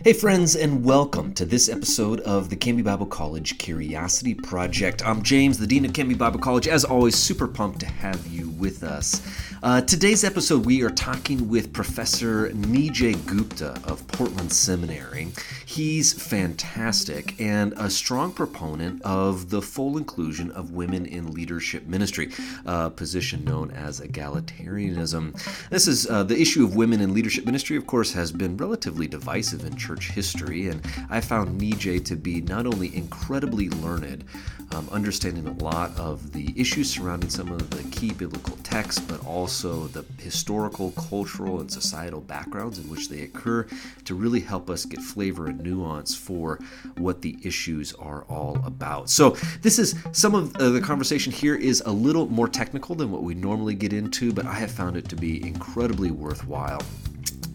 [0.00, 5.06] Hey, friends, and welcome to this episode of the Canby Bible College Curiosity Project.
[5.06, 6.66] I'm James, the Dean of Canby Bible College.
[6.66, 9.22] As always, super pumped to have you with us.
[9.62, 15.28] Uh, today's episode, we are talking with Professor Nijay Gupta of Portland Seminary.
[15.64, 22.32] He's fantastic and a strong proponent of the full inclusion of women in leadership ministry,
[22.66, 25.68] a position known as egalitarianism.
[25.70, 29.06] This is uh, the issue of women in leadership ministry, of course, has been relatively
[29.06, 30.80] divisive in church history, and
[31.10, 34.24] I found Nijay to be not only incredibly learned,
[34.74, 39.24] um, understanding a lot of the issues surrounding some of the key biblical texts, but
[39.26, 43.66] also the historical, cultural, and societal backgrounds in which they occur
[44.04, 46.58] to really help us get flavor and nuance for
[46.96, 49.10] what the issues are all about.
[49.10, 53.10] So, this is some of uh, the conversation here is a little more technical than
[53.10, 56.82] what we normally get into, but I have found it to be incredibly worthwhile.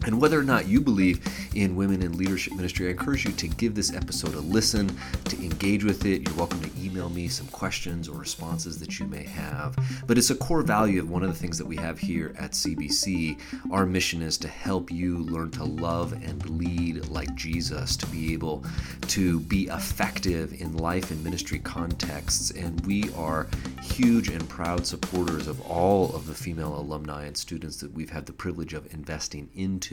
[0.04, 1.20] And whether or not you believe
[1.54, 5.36] in women in leadership ministry, I encourage you to give this episode a listen, to
[5.36, 6.22] engage with it.
[6.22, 9.76] You're welcome to email me some questions or responses that you may have.
[10.06, 12.52] But it's a core value of one of the things that we have here at
[12.52, 13.38] CBC.
[13.70, 18.32] Our mission is to help you learn to love and lead like Jesus, to be
[18.32, 18.64] able
[19.08, 22.50] to be effective in life and ministry contexts.
[22.52, 23.48] And we are
[23.82, 28.26] huge and proud supporters of all of the female alumni and students that we've had
[28.26, 29.87] the privilege of investing into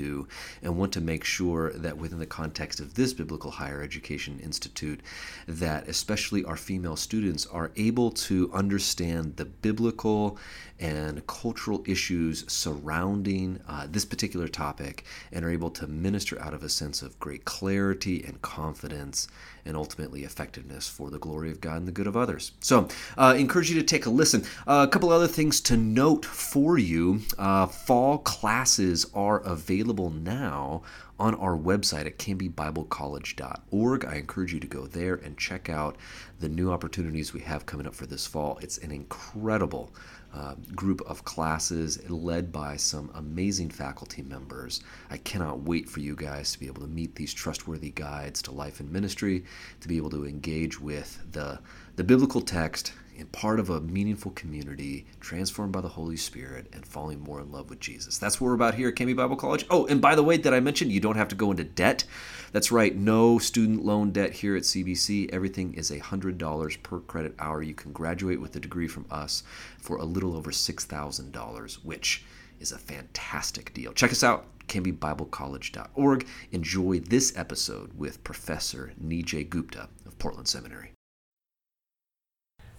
[0.61, 5.01] and want to make sure that within the context of this biblical higher education institute
[5.47, 10.37] that especially our female students are able to understand the biblical
[10.79, 16.63] and cultural issues surrounding uh, this particular topic and are able to minister out of
[16.63, 19.27] a sense of great clarity and confidence
[19.63, 22.51] and ultimately effectiveness for the glory of God and the good of others.
[22.59, 22.87] So,
[23.17, 24.43] uh, encourage you to take a listen.
[24.67, 30.81] Uh, a couple other things to note for you uh, fall classes are available now
[31.19, 34.05] on our website at canbybiblecollege.org.
[34.05, 35.97] I encourage you to go there and check out
[36.39, 38.57] the new opportunities we have coming up for this fall.
[38.61, 39.93] It's an incredible
[40.33, 44.81] uh, group of classes led by some amazing faculty members.
[45.09, 48.51] I cannot wait for you guys to be able to meet these trustworthy guides to
[48.51, 49.45] life and ministry,
[49.79, 51.59] to be able to engage with the,
[51.95, 56.85] the biblical text and part of a meaningful community, transformed by the Holy Spirit, and
[56.85, 58.17] falling more in love with Jesus.
[58.17, 59.65] That's what we're about here at Canby Bible College.
[59.69, 62.05] Oh, and by the way, did I mention you don't have to go into debt?
[62.51, 65.29] That's right, no student loan debt here at CBC.
[65.33, 67.61] Everything is $100 per credit hour.
[67.61, 69.43] You can graduate with a degree from us
[69.77, 72.23] for a little over $6,000, which
[72.59, 73.93] is a fantastic deal.
[73.93, 76.27] Check us out, canbybiblecollege.org.
[76.51, 80.94] Enjoy this episode with Professor Nijay Gupta of Portland Seminary.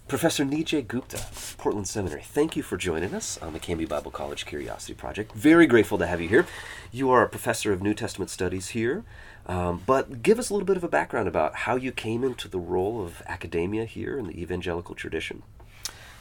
[0.08, 1.18] Professor Nijay Gupta,
[1.58, 5.32] Portland Seminary, thank you for joining us on the Canby Bible College Curiosity Project.
[5.32, 6.46] Very grateful to have you here.
[6.92, 9.02] You are a professor of New Testament studies here,
[9.46, 12.46] um, but give us a little bit of a background about how you came into
[12.46, 15.42] the role of academia here in the evangelical tradition.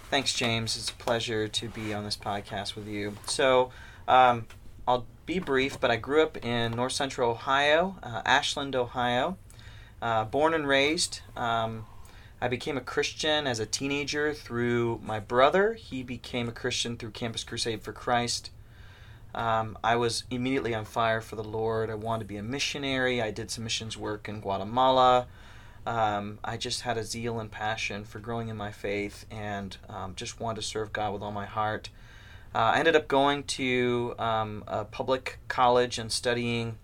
[0.10, 0.76] Thanks, James.
[0.76, 3.18] It's a pleasure to be on this podcast with you.
[3.28, 3.70] So,
[4.08, 4.48] um,
[4.88, 9.38] I'll be brief, but I grew up in north central Ohio, uh, Ashland, Ohio,
[10.02, 11.22] uh, born and raised.
[11.38, 11.86] Um,
[12.46, 15.74] I became a Christian as a teenager through my brother.
[15.74, 18.52] He became a Christian through Campus Crusade for Christ.
[19.34, 21.90] Um, I was immediately on fire for the Lord.
[21.90, 23.20] I wanted to be a missionary.
[23.20, 25.26] I did some missions work in Guatemala.
[25.88, 30.14] Um, I just had a zeal and passion for growing in my faith and um,
[30.16, 31.90] just wanted to serve God with all my heart.
[32.54, 36.78] Uh, I ended up going to um, a public college and studying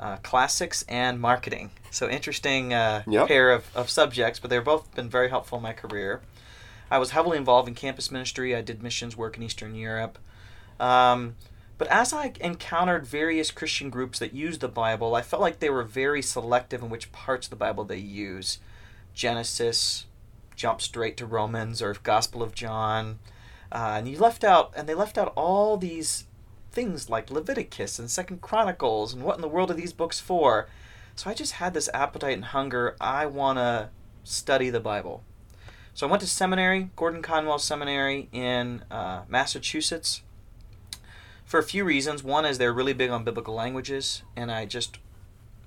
[0.00, 1.70] uh, classics and marketing.
[1.90, 3.28] So interesting uh, yep.
[3.28, 6.20] pair of, of subjects, but they've both been very helpful in my career.
[6.90, 8.54] I was heavily involved in campus ministry.
[8.54, 10.18] I did missions work in Eastern Europe.
[10.80, 11.36] Um,
[11.76, 15.70] but as I encountered various Christian groups that used the Bible, I felt like they
[15.70, 18.58] were very selective in which parts of the Bible they use.
[19.14, 20.06] Genesis,
[20.56, 23.18] jump straight to Romans, or Gospel of John.
[23.70, 26.24] Uh, and you left out, and they left out all these
[26.70, 30.68] things like Leviticus and Second Chronicles and what in the world are these books for?
[31.16, 32.96] So I just had this appetite and hunger.
[33.00, 33.90] I want to
[34.22, 35.24] study the Bible.
[35.94, 40.22] So I went to seminary, Gordon Conwell Seminary in uh, Massachusetts,
[41.44, 42.22] for a few reasons.
[42.22, 44.98] One is they're really big on biblical languages, and I just,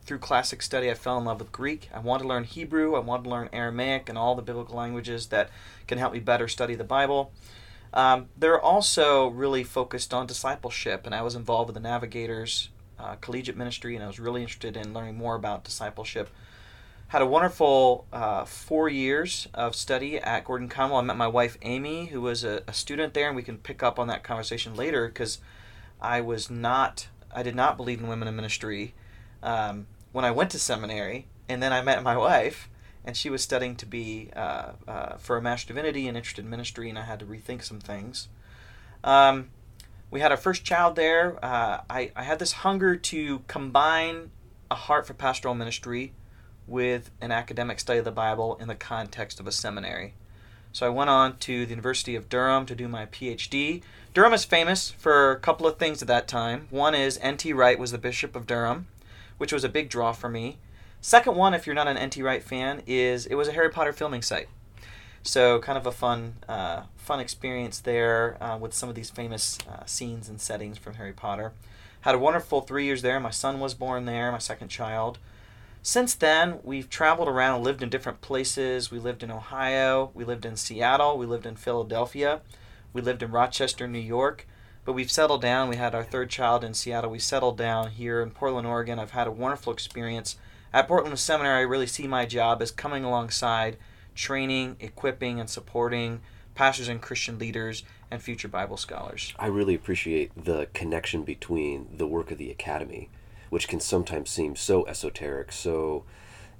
[0.05, 1.89] through classic study, I fell in love with Greek.
[1.93, 5.27] I wanted to learn Hebrew, I wanted to learn Aramaic, and all the biblical languages
[5.27, 5.49] that
[5.85, 7.33] can help me better study the Bible.
[7.93, 13.15] Um, they're also really focused on discipleship, and I was involved with the Navigators uh,
[13.15, 16.29] Collegiate Ministry, and I was really interested in learning more about discipleship.
[17.09, 20.99] Had a wonderful uh, four years of study at Gordon Conwell.
[20.99, 23.83] I met my wife Amy, who was a, a student there, and we can pick
[23.83, 25.39] up on that conversation later because
[25.99, 28.93] I was not, I did not believe in women in ministry.
[29.43, 32.69] Um, when I went to seminary, and then I met my wife,
[33.03, 36.49] and she was studying to be uh, uh, for a Master Divinity and interested in
[36.49, 38.27] ministry, and I had to rethink some things.
[39.03, 39.49] Um,
[40.11, 41.43] we had our first child there.
[41.43, 44.31] Uh, I, I had this hunger to combine
[44.69, 46.13] a heart for pastoral ministry
[46.67, 50.13] with an academic study of the Bible in the context of a seminary.
[50.73, 53.81] So I went on to the University of Durham to do my PhD.
[54.13, 56.67] Durham is famous for a couple of things at that time.
[56.69, 57.51] One is N.T.
[57.51, 58.87] Wright was the Bishop of Durham,
[59.37, 60.59] which was a big draw for me.
[61.01, 62.21] Second one, if you're not an N.T.
[62.21, 64.47] Wright fan, is it was a Harry Potter filming site.
[65.23, 69.57] So kind of a fun, uh, fun experience there uh, with some of these famous
[69.67, 71.53] uh, scenes and settings from Harry Potter.
[72.01, 73.19] Had a wonderful three years there.
[73.19, 75.17] My son was born there, my second child.
[75.81, 78.91] Since then, we've traveled around lived in different places.
[78.91, 82.41] We lived in Ohio, we lived in Seattle, we lived in Philadelphia,
[82.93, 84.47] we lived in Rochester, New York.
[84.85, 85.69] But we've settled down.
[85.69, 87.11] We had our third child in Seattle.
[87.11, 88.97] We settled down here in Portland, Oregon.
[88.97, 90.37] I've had a wonderful experience.
[90.73, 93.77] At Portland Seminary, I really see my job as coming alongside,
[94.15, 96.21] training, equipping, and supporting
[96.55, 99.33] pastors and Christian leaders and future Bible scholars.
[99.39, 103.09] I really appreciate the connection between the work of the academy
[103.51, 106.05] which can sometimes seem so esoteric, so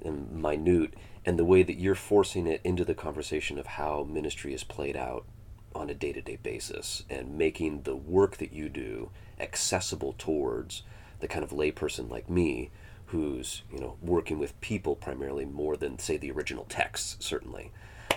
[0.06, 0.94] um, minute,
[1.25, 4.98] and the way that you're forcing it into the conversation of how ministry is played
[4.98, 5.25] out
[5.74, 9.10] on a day to day basis and making the work that you do
[9.40, 10.84] accessible towards
[11.22, 12.69] the kind of layperson like me
[13.12, 17.72] who's you know working with people primarily more than say the original texts certainly.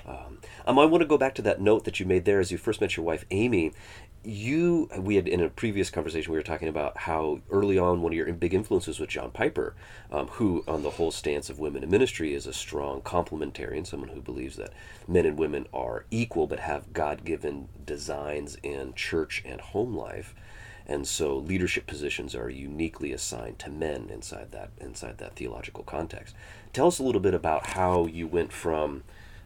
[0.06, 2.52] Um, um, I want to go back to that note that you made there as
[2.52, 3.73] you first met your wife Amy.
[4.23, 8.12] You we had in a previous conversation we were talking about how early on one
[8.12, 9.75] of your big influences was john piper
[10.11, 14.08] um, who on the whole stance of women in ministry is a strong complementarian someone
[14.08, 14.73] who believes that
[15.06, 20.35] men and women are equal but have god-given designs in church and home life
[20.86, 26.34] and so leadership positions are uniquely assigned to men inside that inside that theological context
[26.72, 29.02] tell us a little bit about how you went from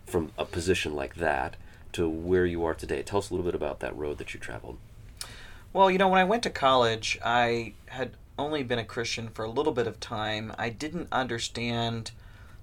[0.08, 1.56] from a position like that
[1.92, 3.02] to where you are today.
[3.02, 4.78] Tell us a little bit about that road that you traveled.
[5.72, 9.44] Well, you know, when I went to college, I had only been a Christian for
[9.44, 10.52] a little bit of time.
[10.58, 12.12] I didn't understand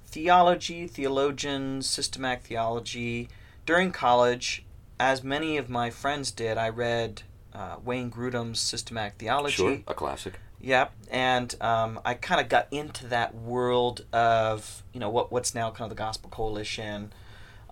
[0.06, 3.30] theology, theologians, systematic theology.
[3.66, 4.63] During college,
[5.00, 7.24] as many of my friends did, I read
[7.56, 9.56] uh, Wayne Grudem's Systematic Theology.
[9.56, 10.40] Sure, a classic.
[10.60, 15.56] Yep, and um, I kind of got into that world of you know what what's
[15.56, 17.13] now kind of the Gospel Coalition,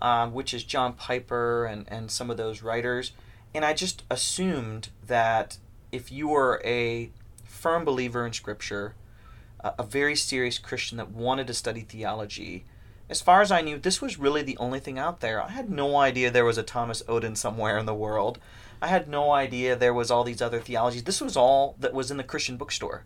[0.01, 3.11] um, which is John Piper and, and some of those writers.
[3.53, 5.57] And I just assumed that
[5.91, 7.11] if you were a
[7.43, 8.95] firm believer in Scripture,
[9.59, 12.65] a, a very serious Christian that wanted to study theology,
[13.09, 15.41] as far as I knew, this was really the only thing out there.
[15.41, 18.39] I had no idea there was a Thomas Oden somewhere in the world.
[18.83, 21.03] I had no idea there was all these other theologies.
[21.03, 23.05] This was all that was in the Christian bookstore.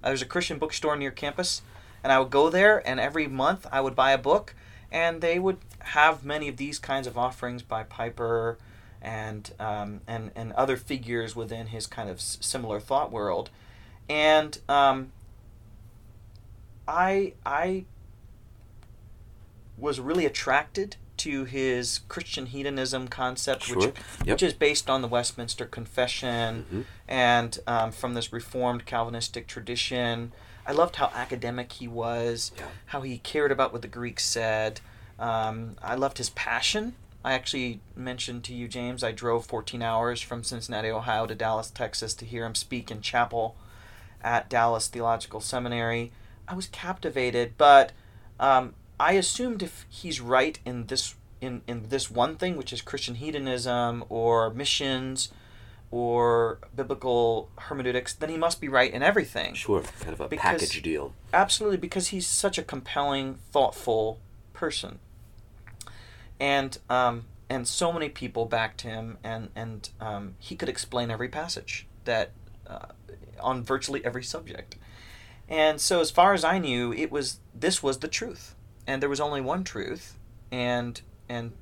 [0.00, 1.60] Uh, there's a Christian bookstore near campus,
[2.04, 4.54] and I would go there, and every month I would buy a book,
[4.92, 8.58] and they would have many of these kinds of offerings by Piper
[9.02, 13.50] and um, and and other figures within his kind of similar thought world,
[14.08, 15.10] and um,
[16.86, 17.86] I I
[19.76, 23.76] was really attracted to his Christian hedonism concept, sure.
[23.76, 24.34] which yep.
[24.34, 26.80] which is based on the Westminster Confession mm-hmm.
[27.06, 30.32] and um, from this Reformed Calvinistic tradition.
[30.66, 32.66] I loved how academic he was, yeah.
[32.86, 34.80] how he cared about what the Greeks said.
[35.18, 36.94] Um, I loved his passion.
[37.24, 41.70] I actually mentioned to you, James, I drove 14 hours from Cincinnati, Ohio to Dallas,
[41.70, 43.56] Texas to hear him speak in chapel
[44.22, 46.12] at Dallas Theological Seminary.
[46.46, 47.92] I was captivated, but
[48.38, 52.80] um, I assumed if he's right in this in, in this one thing, which is
[52.82, 55.30] Christian hedonism or missions
[55.90, 59.54] or biblical hermeneutics, then he must be right in everything.
[59.54, 61.14] Sure, kind of a Because- package deal.
[61.32, 64.18] Absolutely, because he's such a compelling, thoughtful
[64.52, 64.98] person,
[66.40, 71.28] and um, and so many people backed him, and and um, he could explain every
[71.28, 72.32] passage that
[72.66, 72.86] uh,
[73.40, 74.76] on virtually every subject,
[75.48, 78.54] and so as far as I knew, it was this was the truth,
[78.86, 80.18] and there was only one truth,
[80.52, 81.52] and and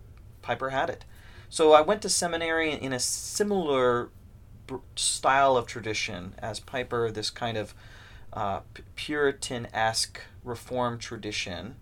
[0.43, 1.05] Piper had it.
[1.49, 4.11] So I went to seminary in a similar
[4.97, 7.75] style of tradition as Piper, this kind of
[8.33, 11.77] uh, P- Puritan-esque Reformed tradition.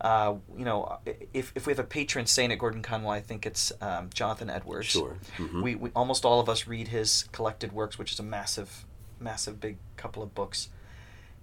[0.00, 0.98] Uh, you know,
[1.34, 4.48] if, if we have a patron saint at Gordon Conwell, I think it's um, Jonathan
[4.48, 4.86] Edwards.
[4.88, 5.18] Sure.
[5.36, 5.62] Mhm.
[5.62, 8.86] We, we almost all of us read his collected works, which is a massive,
[9.18, 10.68] massive, big couple of books.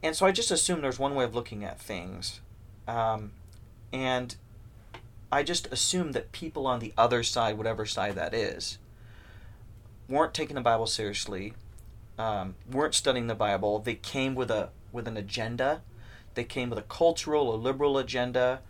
[0.02, 2.40] And so I just assume there's one way of looking at things,
[2.88, 3.32] um,
[3.92, 4.36] and
[5.32, 8.78] I just assumed that people on the other side, whatever side that is,
[10.08, 11.54] weren't taking the Bible seriously,
[12.18, 13.80] um, weren't studying the Bible.
[13.80, 15.82] They came with a with an agenda.
[16.34, 18.62] They came with a cultural or liberal agenda.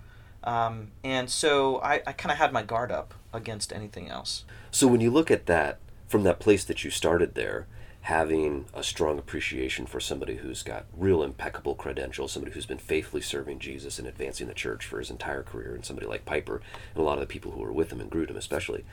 [0.44, 4.46] Um, and so I, I kind of had my guard up against anything else.
[4.72, 7.68] So when you look at that from that place that you started there,
[8.08, 13.22] having a strong appreciation for somebody who's got real impeccable credentials, somebody who's been faithfully
[13.22, 16.62] serving Jesus and advancing the church for his entire career, and somebody like Piper
[16.96, 18.86] and a lot of the people who were with him and grew Grudem especially.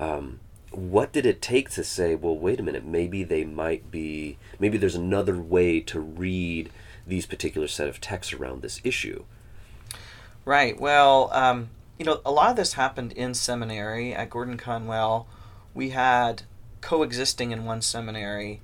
[0.00, 0.40] Um,
[0.72, 4.76] what did it take to say, well, wait a minute, maybe they might be, maybe
[4.76, 6.70] there's another way to read
[7.06, 9.22] these particular set of texts around this issue?
[10.44, 10.78] Right.
[10.80, 15.28] Well, um, you know, a lot of this happened in seminary at Gordon Conwell.
[15.72, 16.42] We had
[16.80, 18.60] coexisting in one seminary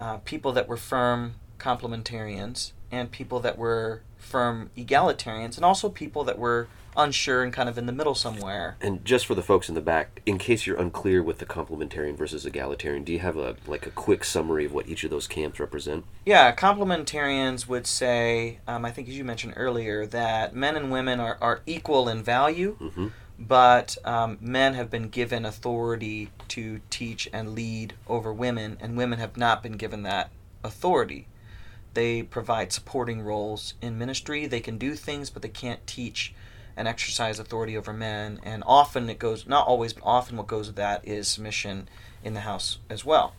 [0.00, 6.24] uh, people that were firm complementarians and people that were firm egalitarians, and also people
[6.24, 8.76] that were unsure and kind of in the middle somewhere.
[8.80, 12.16] And just for the folks in the back, in case you're unclear with the complementarian
[12.16, 15.26] versus egalitarian, do you have a like a quick summary of what each of those
[15.26, 16.04] camps represent?
[16.26, 21.20] Yeah, complementarians would say, um, I think as you mentioned earlier, that men and women
[21.20, 23.08] are, are equal in value, Mm-hmm.
[23.38, 29.18] But um, men have been given authority to teach and lead over women, and women
[29.18, 30.30] have not been given that
[30.64, 31.26] authority.
[31.94, 34.46] They provide supporting roles in ministry.
[34.46, 36.34] They can do things, but they can't teach
[36.76, 38.40] and exercise authority over men.
[38.42, 41.88] And often it goes, not always, but often what goes with that is submission
[42.22, 43.34] in the house as well.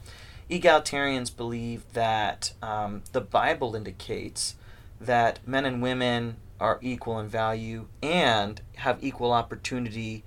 [0.50, 4.56] Egalitarians believe that um, the Bible indicates
[5.00, 10.24] that men and women are equal in value and have equal opportunity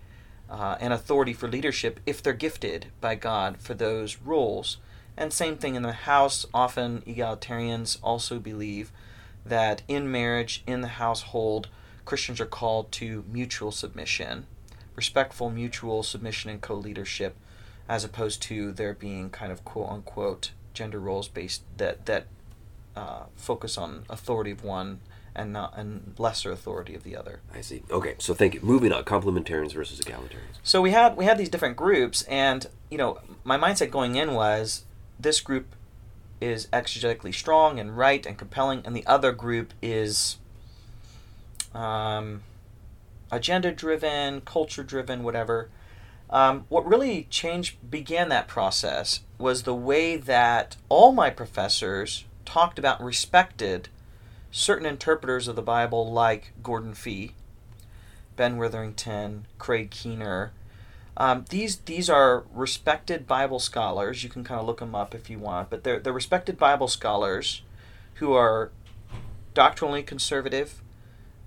[0.49, 4.79] uh, and authority for leadership if they're gifted by God for those roles.
[5.17, 8.93] And same thing in the house, often egalitarians also believe
[9.45, 11.69] that in marriage, in the household,
[12.05, 14.47] Christians are called to mutual submission,
[14.97, 17.37] respectful mutual submission and co leadership,
[17.89, 22.27] as opposed to there being kind of quote unquote gender roles based that, that
[22.97, 25.01] uh, focus on authority of one
[25.35, 27.41] and not and lesser authority of the other.
[27.55, 27.83] I see.
[27.91, 28.61] Okay, so thank you.
[28.63, 30.59] Moving on, complementarians versus egalitarians.
[30.63, 34.35] So we had we had these different groups, and you know my mindset going in
[34.35, 34.85] was
[35.19, 35.75] this group
[36.41, 40.39] is exegetically strong and right and compelling, and the other group is
[41.75, 42.43] um,
[43.31, 45.71] agenda driven, culture driven, whatever.
[46.29, 52.79] Um, what really changed began that process was the way that all my professors talked
[52.79, 53.89] about and respected
[54.53, 57.33] certain interpreters of the Bible like Gordon Fee,
[58.37, 60.53] Ben Witherington, Craig Keener.
[61.17, 64.23] Um, these these are respected Bible scholars.
[64.23, 66.89] You can kind of look them up if you want, but they're they're respected Bible
[66.89, 67.63] scholars
[68.15, 68.71] who are
[69.55, 70.81] doctrinally conservative.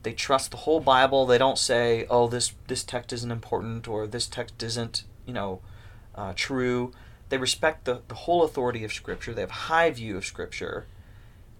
[0.03, 1.25] They trust the whole Bible.
[1.25, 5.61] They don't say, "Oh, this this text isn't important" or "This text isn't you know
[6.13, 6.91] uh, true."
[7.29, 9.33] They respect the, the whole authority of Scripture.
[9.33, 10.85] They have high view of Scripture,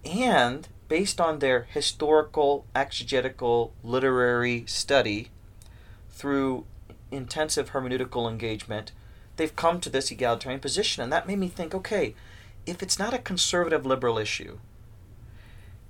[0.04, 5.30] and based on their historical, exegetical, literary study,
[6.10, 6.64] through
[7.10, 8.92] intensive hermeneutical engagement,
[9.36, 11.02] they've come to this egalitarian position.
[11.02, 12.14] And that made me think okay,
[12.64, 14.58] if it's not a conservative liberal issue,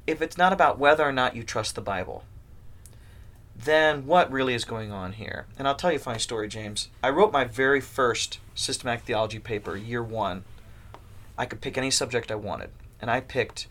[0.07, 2.25] if it's not about whether or not you trust the Bible,
[3.57, 5.47] then what really is going on here?
[5.59, 6.89] And I'll tell you a funny story, James.
[7.03, 10.45] I wrote my very first systematic theology paper, year one.
[11.39, 13.67] I could pick any subject I wanted, and I picked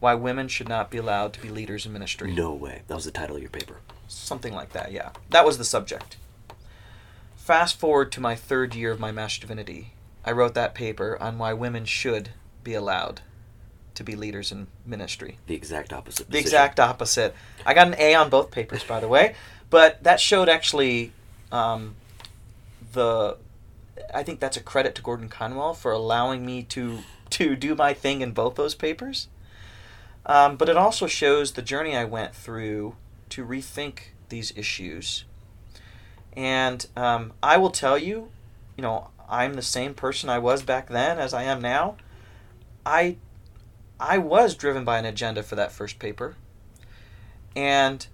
[0.00, 2.32] why women should not be allowed to be leaders in ministry.
[2.32, 2.82] No way.
[2.86, 3.76] That was the title of your paper.
[4.06, 5.10] Something like that, yeah.
[5.30, 6.16] That was the subject.
[7.36, 9.92] Fast forward to my third year of my Master Divinity.
[10.24, 12.30] I wrote that paper on why women should
[12.62, 13.22] be allowed
[13.94, 15.38] to be leaders in ministry.
[15.46, 16.26] The exact opposite.
[16.26, 16.46] The position.
[16.46, 17.34] exact opposite.
[17.66, 19.34] I got an A on both papers, by the way,
[19.70, 21.12] but that showed actually
[21.50, 21.96] um,
[22.92, 23.36] the.
[24.14, 27.00] I think that's a credit to Gordon Conwell for allowing me to
[27.30, 29.28] to do my thing in both those papers.
[30.28, 32.94] Um, but it also shows the journey I went through
[33.30, 35.24] to rethink these issues.
[36.34, 38.28] And um, I will tell you,
[38.76, 41.96] you know, I'm the same person I was back then as I am now.
[42.84, 43.16] I
[44.00, 46.36] I was driven by an agenda for that first paper.
[47.56, 48.06] And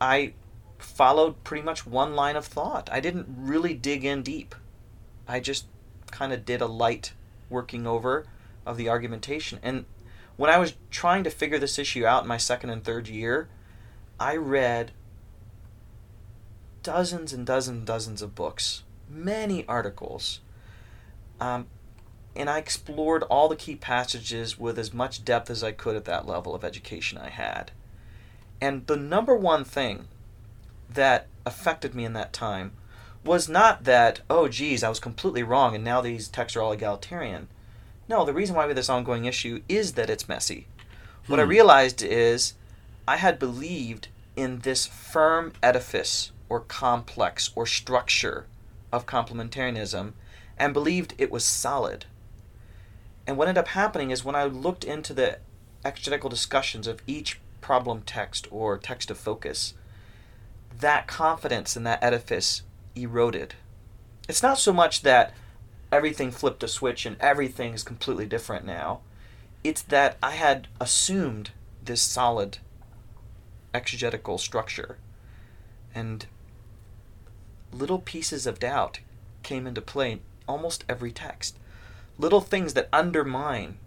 [0.00, 0.34] I
[0.78, 2.88] followed pretty much one line of thought.
[2.92, 4.54] I didn't really dig in deep.
[5.26, 5.66] I just
[6.10, 7.12] kind of did a light
[7.48, 8.26] working over
[8.64, 9.58] of the argumentation.
[9.62, 9.84] And
[10.40, 13.50] when I was trying to figure this issue out in my second and third year,
[14.18, 14.92] I read
[16.82, 20.40] dozens and dozens and dozens of books, many articles.
[21.42, 21.66] Um,
[22.34, 26.06] and I explored all the key passages with as much depth as I could at
[26.06, 27.72] that level of education I had.
[28.62, 30.08] And the number one thing
[30.88, 32.72] that affected me in that time
[33.26, 36.72] was not that, oh, geez, I was completely wrong and now these texts are all
[36.72, 37.48] egalitarian.
[38.10, 40.66] No, the reason why we have this ongoing issue is that it's messy.
[41.28, 41.50] What I Hmm.
[41.50, 42.54] realized is
[43.06, 48.46] I had believed in this firm edifice or complex or structure
[48.90, 50.14] of complementarianism
[50.58, 52.06] and believed it was solid.
[53.28, 55.38] And what ended up happening is when I looked into the
[55.84, 59.74] exegetical discussions of each problem text or text of focus,
[60.76, 62.62] that confidence in that edifice
[62.96, 63.54] eroded.
[64.28, 65.32] It's not so much that
[65.92, 69.00] everything flipped a switch and everything is completely different now.
[69.62, 71.50] It's that I had assumed
[71.84, 72.58] this solid
[73.74, 74.98] exegetical structure.
[75.94, 76.26] And
[77.72, 79.00] little pieces of doubt
[79.42, 81.58] came into play in almost every text.
[82.18, 83.78] Little things that undermine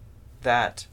[0.41, 0.87] that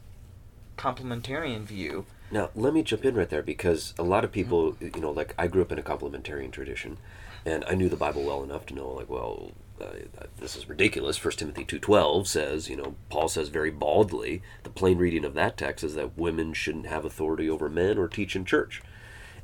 [0.76, 2.07] complementarian view.
[2.31, 4.35] Now, let me jump in right there because a lot of mm-hmm.
[4.35, 6.99] people, you know, like I grew up in a complementarian tradition,
[7.45, 11.16] and I knew the Bible well enough to know, like, well, uh, this is ridiculous.
[11.16, 15.34] First Timothy two twelve says, you know, Paul says very baldly, the plain reading of
[15.34, 18.82] that text is that women shouldn't have authority over men or teach in church.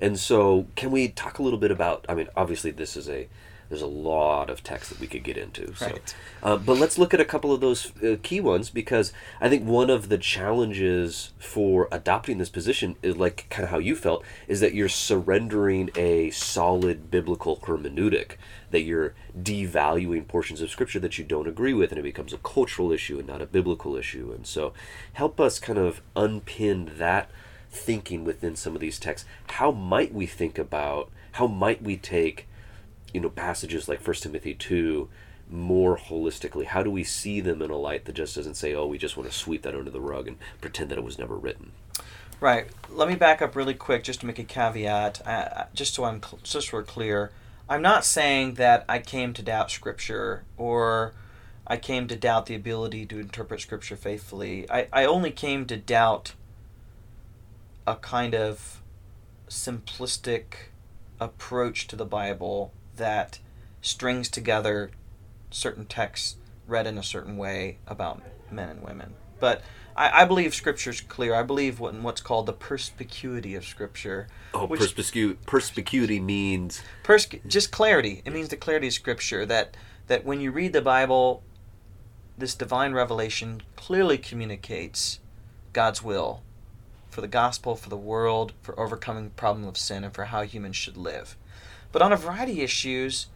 [0.00, 2.04] And so, can we talk a little bit about?
[2.08, 3.28] I mean, obviously, this is a
[3.68, 5.74] there's a lot of text that we could get into.
[5.74, 6.14] So, Right.
[6.40, 9.64] uh, but let's look at a couple of those uh, key ones because I think
[9.64, 14.24] one of the challenges for adopting this position is like kind of how you felt
[14.46, 18.32] is that you're surrendering a solid biblical hermeneutic,
[18.70, 22.38] that you're devaluing portions of scripture that you don't agree with, and it becomes a
[22.38, 24.32] cultural issue and not a biblical issue.
[24.34, 24.72] And so,
[25.14, 27.30] help us kind of unpin that
[27.70, 29.28] thinking within some of these texts.
[29.48, 31.10] How might we think about?
[31.32, 32.46] How might we take?
[33.16, 35.08] you know passages like First Timothy two
[35.48, 36.66] more holistically?
[36.66, 39.16] How do we see them in a light that just doesn't say, "Oh, we just
[39.16, 41.72] want to sweep that under the rug and pretend that it was never written"?
[42.40, 42.66] Right.
[42.90, 46.22] Let me back up really quick just to make a caveat, I- just so I'm
[46.22, 47.30] cl- just so we're clear.
[47.68, 51.14] I'm not saying that I came to doubt Scripture or
[51.66, 54.70] I came to doubt the ability to interpret Scripture faithfully.
[54.70, 56.34] I, I only came to doubt
[57.86, 58.82] a kind of
[59.48, 60.44] simplistic
[61.18, 63.40] approach to the Bible that
[63.80, 64.90] strings together
[65.50, 69.14] certain texts read in a certain way about men and women.
[69.40, 69.62] But
[69.96, 71.34] I, I believe Scripture's clear.
[71.34, 74.28] I believe what, in what's called the perspicuity of Scripture.
[74.52, 78.22] Oh, which- perspicu- perspicuity means Pers- just clarity.
[78.24, 81.42] It means the clarity of Scripture that that when you read the Bible,
[82.38, 85.18] this divine revelation clearly communicates
[85.72, 86.42] God's will
[87.10, 90.42] for the gospel, for the world, for overcoming the problem of sin, and for how
[90.42, 91.36] humans should live.
[91.90, 93.26] But on a variety of issues,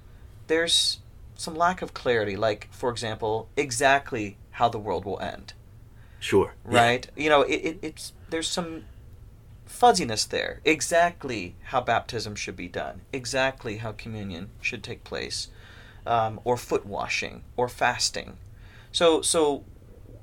[0.47, 1.01] there's
[1.35, 2.37] some lack of clarity.
[2.37, 5.55] Like, for example, exactly how the world will end
[6.21, 7.09] sure, right?
[7.17, 8.85] You know, it, it, it's there's some
[9.67, 10.61] fuzziness there.
[10.65, 13.01] Exactly how baptism should be done.
[13.13, 15.49] Exactly how communion should take place,
[16.07, 18.37] um, or foot washing, or fasting.
[18.93, 19.65] So so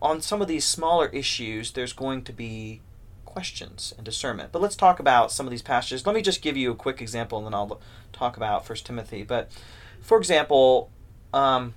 [0.02, 2.82] on some of these smaller issues, there's going to be
[3.26, 4.52] questions and discernment.
[4.52, 6.06] But let's talk about some of these passages.
[6.06, 7.80] Let me just give you a quick example, and then I'll
[8.12, 9.24] talk about First Timothy.
[9.24, 9.52] But
[10.02, 10.90] for example,
[11.34, 11.74] um,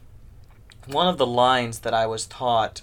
[0.87, 2.83] one of the lines that I was taught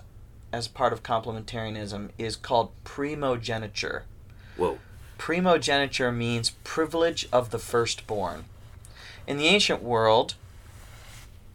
[0.58, 4.04] as part of complementarianism is called primogeniture.
[4.58, 4.80] Whoa,
[5.17, 8.46] Primogeniture means privilege of the firstborn.
[9.26, 10.36] In the ancient world,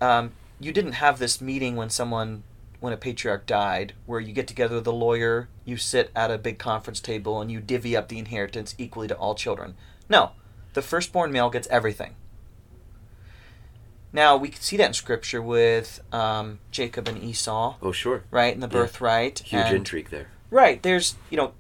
[0.01, 2.43] um, you didn't have this meeting when someone,
[2.81, 6.39] when a patriarch died, where you get together with a lawyer, you sit at a
[6.39, 9.75] big conference table, and you divvy up the inheritance equally to all children.
[10.09, 10.33] No,
[10.75, 12.15] the firstborn male gets everything.
[14.13, 18.53] Now we can see that in scripture with um, Jacob and Esau, oh sure, right,
[18.53, 18.73] in the Yeah.
[18.73, 19.39] birthright.
[19.41, 20.29] huge and- intrigue there.
[20.51, 20.83] Right.
[20.83, 21.53] There's you know,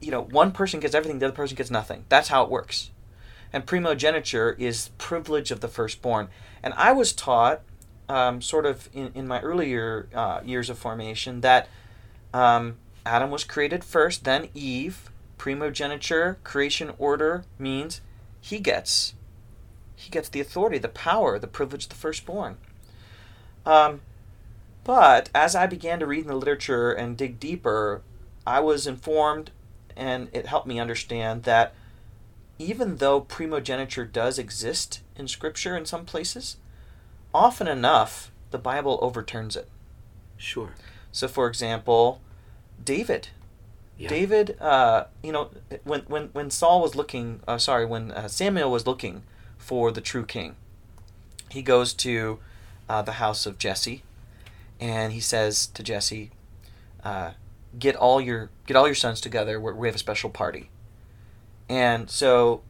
[0.00, 2.04] you know, one person gets everything, the other person gets nothing.
[2.10, 2.90] That's how it works.
[3.54, 6.28] And primogeniture is privilege of the firstborn.
[6.62, 7.60] And I was taught,
[8.08, 11.68] um, sort of in, in my earlier uh, years of formation, that
[12.34, 15.08] um, Adam was created first, then Eve.
[15.38, 18.00] Primogeniture, creation order means
[18.40, 19.14] he gets,
[19.96, 22.56] he gets the authority, the power, the privilege of the firstborn.
[23.64, 24.00] Um,
[24.84, 28.02] but as I began to read in the literature and dig deeper,
[28.46, 29.50] I was informed,
[29.96, 31.74] and it helped me understand that
[32.58, 36.56] even though primogeniture does exist in Scripture in some places,
[37.32, 39.68] often enough the Bible overturns it.
[40.36, 40.70] Sure,
[41.10, 42.20] So, for example,
[42.84, 43.28] David.
[43.96, 44.08] yeah.
[44.08, 45.50] David, uh, you know,
[45.84, 49.22] when when when Saul was looking, uh, sorry, when uh, Samuel was looking
[49.64, 50.56] for the true king,
[51.50, 52.38] he goes to
[52.88, 54.02] uh, the house of Jesse,
[54.78, 56.30] and he says to Jesse,
[57.02, 57.32] uh,
[57.78, 59.58] "Get all your get all your sons together.
[59.60, 60.70] we we have a special party."
[61.68, 62.62] And so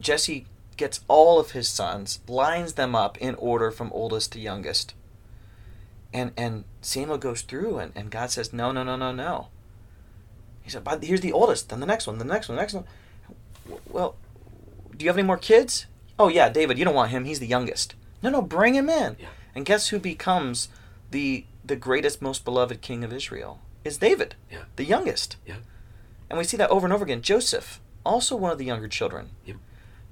[0.00, 4.94] Jesse gets all of his sons, lines them up in order from oldest to youngest.
[6.12, 9.48] And and Samuel goes through and, and God says, No, no, no, no, no.
[10.62, 12.74] He said, but here's the oldest, then the next one, the next one, the next
[12.74, 12.84] one.
[13.88, 14.16] well,
[14.96, 15.86] do you have any more kids?
[16.20, 16.78] Oh yeah, David.
[16.78, 17.24] You don't want him.
[17.24, 17.94] He's the youngest.
[18.22, 19.16] No, no, bring him in.
[19.18, 19.28] Yeah.
[19.54, 20.68] And guess who becomes
[21.10, 23.60] the the greatest, most beloved king of Israel?
[23.84, 24.64] Is David, Yeah.
[24.76, 25.36] the youngest.
[25.46, 25.56] Yeah.
[26.28, 27.22] And we see that over and over again.
[27.22, 29.30] Joseph, also one of the younger children.
[29.46, 29.56] Yep.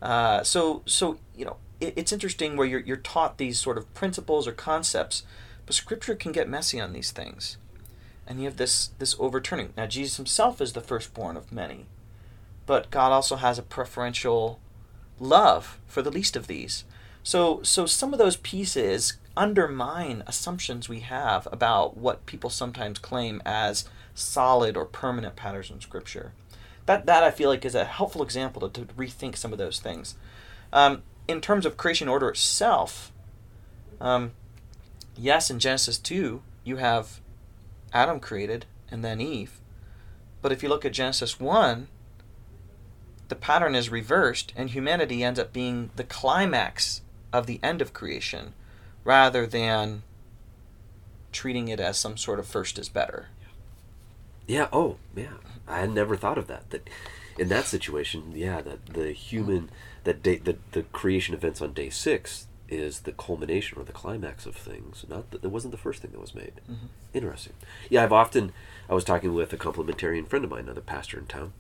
[0.01, 3.92] Uh, so, so you know, it, it's interesting where you're, you're taught these sort of
[3.92, 5.25] principles or concepts,
[5.66, 7.59] but Scripture can get messy on these things,
[8.27, 9.75] and you have this this overturning.
[9.77, 11.85] Now, Jesus himself is the firstborn of many,
[12.64, 14.59] but God also has a preferential
[15.21, 16.85] love for the least of these.
[17.23, 23.41] So, so some of those pieces undermine assumptions we have about what people sometimes claim
[23.45, 26.33] as solid or permanent patterns in Scripture.
[26.87, 29.79] That, that I feel like is a helpful example to, to rethink some of those
[29.79, 30.15] things.
[30.73, 33.13] Um, in terms of creation order itself,
[34.01, 34.33] um,
[35.17, 37.21] yes, in Genesis 2, you have
[37.93, 39.61] Adam created and then Eve.
[40.41, 41.89] But if you look at Genesis 1,
[43.29, 47.93] the pattern is reversed, and humanity ends up being the climax of the end of
[47.93, 48.55] creation
[49.05, 50.03] rather than
[51.33, 53.29] treating it as some sort of first is better.
[54.47, 54.69] Yeah.
[54.73, 55.35] Oh, yeah.
[55.67, 56.71] I had never thought of that.
[56.71, 56.88] That
[57.38, 59.71] in that situation, yeah, that the human
[60.05, 64.47] that day the the creation events on day six is the culmination or the climax
[64.47, 65.05] of things.
[65.09, 66.61] Not that it wasn't the first thing that was made.
[66.71, 66.87] Mm-hmm.
[67.14, 67.55] Interesting.
[67.88, 68.53] Yeah, I've often
[68.88, 71.53] I was talking with a complementarian friend of mine, another pastor in town,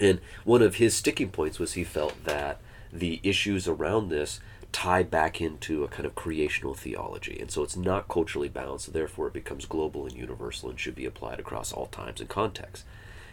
[0.00, 2.60] and one of his sticking points was he felt that
[2.92, 4.40] the issues around this
[4.72, 7.38] tie back into a kind of creational theology.
[7.40, 10.94] And so it's not culturally bound, so therefore it becomes global and universal and should
[10.94, 12.84] be applied across all times and contexts.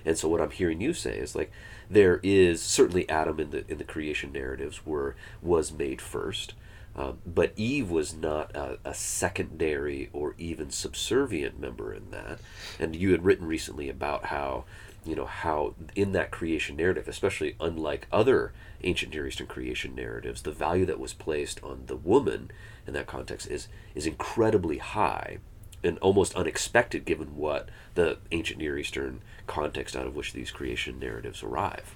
[0.06, 1.52] And so what I'm hearing you say is like
[1.90, 6.54] there is certainly Adam in the in the creation narratives were was made first.
[6.96, 12.40] Um, but Eve was not a, a secondary or even subservient member in that.
[12.80, 14.66] And you had written recently about how,
[15.08, 18.52] you know, how in that creation narrative, especially unlike other
[18.84, 22.52] ancient Near Eastern creation narratives, the value that was placed on the woman
[22.86, 25.38] in that context is is incredibly high
[25.84, 31.00] and almost unexpected given what the ancient Near Eastern context out of which these creation
[31.00, 31.96] narratives arrive.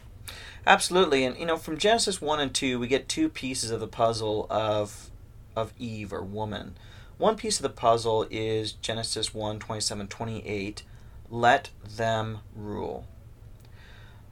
[0.65, 3.88] Absolutely, and you know, from Genesis one and two, we get two pieces of the
[3.88, 5.10] puzzle of
[5.56, 6.76] of Eve or woman.
[7.17, 10.84] One piece of the puzzle is Genesis 1, 27, 28,
[11.32, 13.08] let them rule.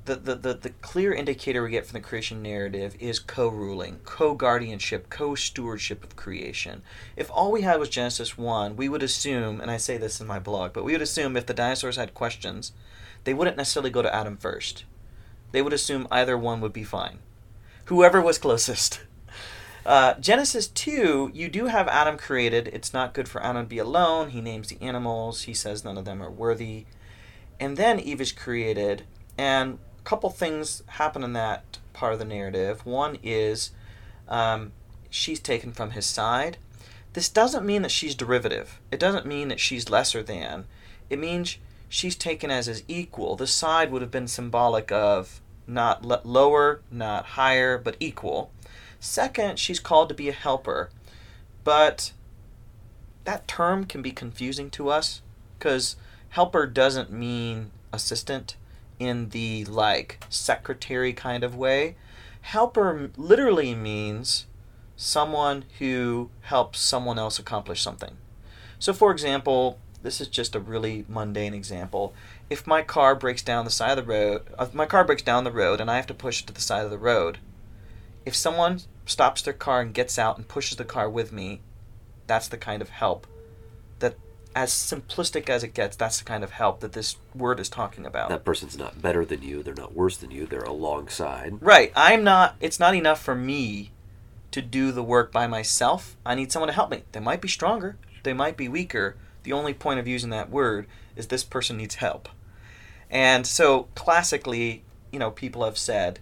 [0.06, 4.00] The, the, the, the clear indicator we get from the creation narrative is co ruling,
[4.04, 6.84] co guardianship, co stewardship of creation.
[7.16, 10.28] If all we had was Genesis 1, we would assume, and I say this in
[10.28, 12.74] my blog, but we would assume if the dinosaurs had questions,
[13.24, 14.84] they wouldn't necessarily go to Adam first
[15.52, 17.20] they would assume either one would be fine.
[17.86, 19.02] Whoever was closest.
[19.90, 22.68] Uh, Genesis 2, you do have Adam created.
[22.68, 24.30] It's not good for Adam to be alone.
[24.30, 25.42] He names the animals.
[25.42, 26.86] He says none of them are worthy.
[27.60, 29.02] And then Eve is created.
[29.36, 32.86] And a couple things happen in that part of the narrative.
[32.86, 33.72] One is
[34.28, 34.74] um,
[35.10, 36.58] she's taken from his side.
[37.14, 40.66] This doesn't mean that she's derivative, it doesn't mean that she's lesser than.
[41.10, 43.36] It means she's taken as his equal.
[43.36, 48.52] The side would have been symbolic of not lower, not higher, but equal.
[49.00, 50.90] Second, she's called to be a helper.
[51.64, 52.14] But
[53.26, 55.22] that term can be confusing to us
[55.58, 55.96] because
[56.30, 58.56] helper doesn't mean assistant
[58.98, 61.96] in the like secretary kind of way.
[62.42, 64.46] Helper literally means
[64.96, 68.18] someone who helps someone else accomplish something.
[68.80, 72.14] So, for example, this is just a really mundane example.
[72.50, 75.44] If my car breaks down the side of the road, if my car breaks down
[75.44, 77.40] the road and I have to push it to the side of the road,
[78.30, 81.62] if someone stops their car and gets out and pushes the car with me,
[82.28, 83.26] that's the kind of help
[83.98, 84.18] that,
[84.56, 88.06] as simplistic as it gets, that's the kind of help that this word is talking
[88.06, 88.30] about.
[88.30, 91.58] That person's not better than you, they're not worse than you, they're alongside.
[91.60, 91.92] Right.
[91.96, 93.90] I'm not, it's not enough for me
[94.52, 96.16] to do the work by myself.
[96.24, 97.02] I need someone to help me.
[97.14, 99.16] They might be stronger, they might be weaker.
[99.42, 102.30] The only point of using that word is this person needs help.
[103.10, 106.20] And so, classically, you know, people have said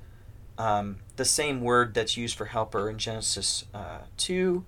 [0.58, 4.65] um, the same word that's used for helper in Genesis uh, 2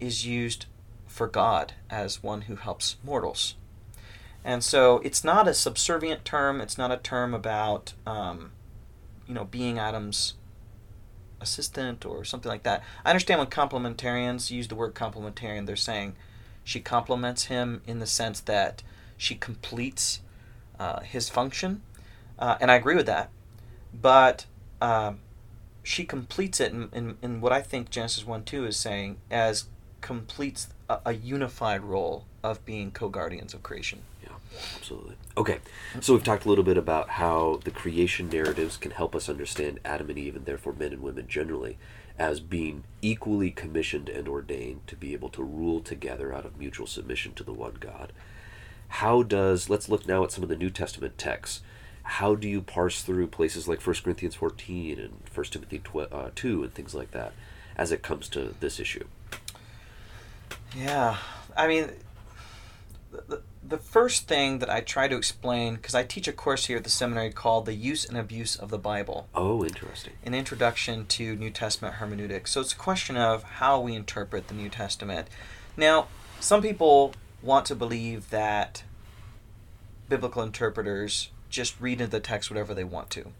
[0.00, 0.66] is used
[1.06, 3.54] for God as one who helps mortals.
[4.44, 6.60] And so it's not a subservient term.
[6.60, 8.52] It's not a term about, um,
[9.26, 10.34] you know, being Adam's
[11.40, 12.82] assistant or something like that.
[13.04, 16.16] I understand when complementarians use the word complementarian, they're saying
[16.62, 18.82] she complements him in the sense that
[19.16, 20.20] she completes
[20.78, 21.82] uh, his function.
[22.38, 23.30] Uh, and I agree with that.
[23.94, 24.46] But
[24.84, 25.20] um,
[25.82, 29.64] she completes it in, in, in what I think Genesis 1 2 is saying as
[30.02, 34.02] completes a, a unified role of being co guardians of creation.
[34.22, 34.32] Yeah.
[34.76, 35.16] Absolutely.
[35.36, 35.58] Okay,
[36.00, 39.80] so we've talked a little bit about how the creation narratives can help us understand
[39.84, 41.76] Adam and Eve, and therefore men and women generally,
[42.18, 46.86] as being equally commissioned and ordained to be able to rule together out of mutual
[46.86, 48.12] submission to the one God.
[48.88, 51.62] How does, let's look now at some of the New Testament texts.
[52.04, 56.30] How do you parse through places like 1 Corinthians 14 and 1 Timothy 12, uh,
[56.34, 57.32] 2 and things like that
[57.76, 59.04] as it comes to this issue?
[60.76, 61.16] Yeah,
[61.56, 61.90] I mean,
[63.28, 66.76] the, the first thing that I try to explain, because I teach a course here
[66.76, 69.28] at the seminary called The Use and Abuse of the Bible.
[69.34, 70.14] Oh, interesting.
[70.24, 72.50] An introduction to New Testament hermeneutics.
[72.50, 75.28] So it's a question of how we interpret the New Testament.
[75.76, 76.08] Now,
[76.40, 78.84] some people want to believe that
[80.08, 83.32] biblical interpreters just read into the text whatever they want to.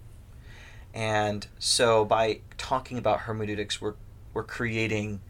[0.94, 3.94] And so by talking about hermeneutics, we're,
[4.32, 5.20] we're creating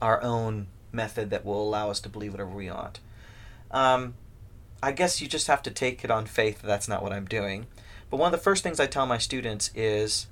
[0.00, 3.00] our own method that will allow us to believe whatever we want.
[3.70, 4.14] Um,
[4.82, 7.26] I guess you just have to take it on faith that that's not what I'm
[7.26, 7.66] doing.
[8.10, 10.28] But one of the first things I tell my students is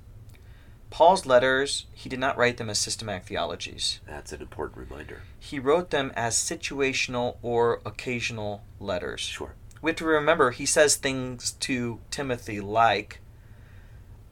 [0.89, 3.99] Paul's letters, he did not write them as systematic theologies.
[4.07, 5.21] That's an important reminder.
[5.37, 9.19] He wrote them as situational or occasional letters.
[9.21, 9.53] Sure.
[9.81, 13.19] We have to remember he says things to Timothy like,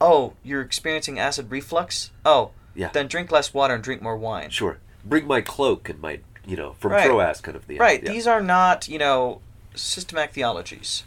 [0.01, 2.12] Oh, you're experiencing acid reflux?
[2.25, 2.89] Oh, Yeah.
[2.93, 4.49] then drink less water and drink more wine.
[4.49, 4.77] Sure.
[5.03, 7.05] Bring my cloak and my, you know, from Right.
[7.05, 8.03] Troas kind of the Right.
[8.03, 8.12] Yeah.
[8.12, 9.41] These are not, you know,
[9.75, 11.03] systematic theologies.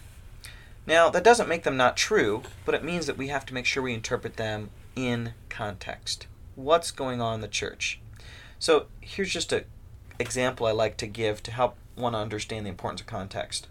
[0.86, 3.66] Now, that doesn't make them not true, but it means that we have to make
[3.66, 6.26] sure we interpret them in context.
[6.54, 8.00] What's going on in the church?
[8.58, 9.64] So, here's just a
[10.18, 13.68] example I like to give to help one understand the importance of context.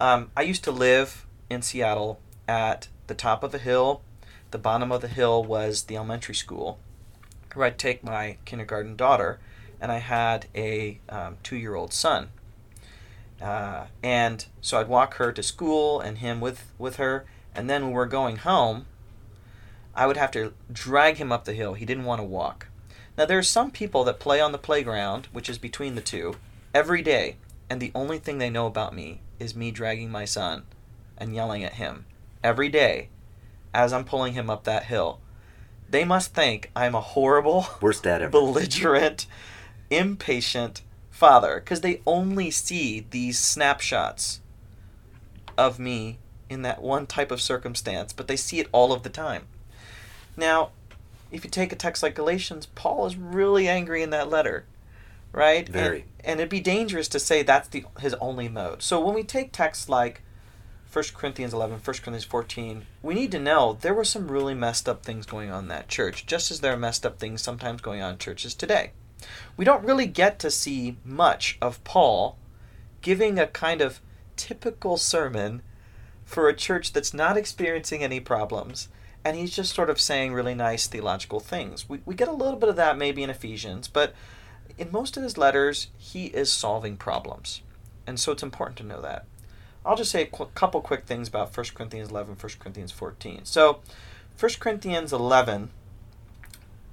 [0.00, 4.02] Um, I used to live in Seattle at the top of a hill.
[4.52, 6.78] The bottom of the hill was the elementary school,
[7.52, 9.40] where I'd take my kindergarten daughter,
[9.80, 12.28] and I had a um, two-year-old son.
[13.42, 17.86] Uh, and so I'd walk her to school and him with, with her, and then
[17.86, 18.86] when we're going home,
[19.96, 21.74] I would have to drag him up the hill.
[21.74, 22.68] He didn't want to walk.
[23.16, 26.36] Now there are some people that play on the playground, which is between the two,
[26.72, 27.36] every day,
[27.68, 30.64] and the only thing they know about me is me dragging my son
[31.16, 32.06] and yelling at him
[32.42, 33.08] every day
[33.74, 35.20] as I'm pulling him up that hill.
[35.90, 38.30] They must think I'm a horrible, Worst dad ever.
[38.30, 39.26] belligerent,
[39.90, 44.40] impatient father because they only see these snapshots
[45.56, 49.08] of me in that one type of circumstance, but they see it all of the
[49.08, 49.46] time.
[50.36, 50.70] Now,
[51.30, 54.64] if you take a text like Galatians, Paul is really angry in that letter,
[55.32, 55.68] right?
[55.68, 56.00] Very.
[56.00, 58.82] And, and it'd be dangerous to say that's the his only mode.
[58.82, 60.22] So when we take texts like
[60.90, 64.88] 1 Corinthians 11, 1 Corinthians 14, we need to know there were some really messed
[64.88, 67.82] up things going on in that church, just as there are messed up things sometimes
[67.82, 68.92] going on in churches today.
[69.56, 72.38] We don't really get to see much of Paul
[73.02, 74.00] giving a kind of
[74.36, 75.62] typical sermon
[76.24, 78.88] for a church that's not experiencing any problems,
[79.24, 81.88] and he's just sort of saying really nice theological things.
[81.88, 84.14] We, we get a little bit of that maybe in Ephesians, but
[84.78, 87.62] in most of his letters, he is solving problems.
[88.06, 89.26] And so it's important to know that.
[89.84, 93.40] I'll just say a qu- couple quick things about 1 Corinthians 11, 1 Corinthians 14.
[93.44, 93.80] So,
[94.38, 95.70] 1 Corinthians 11,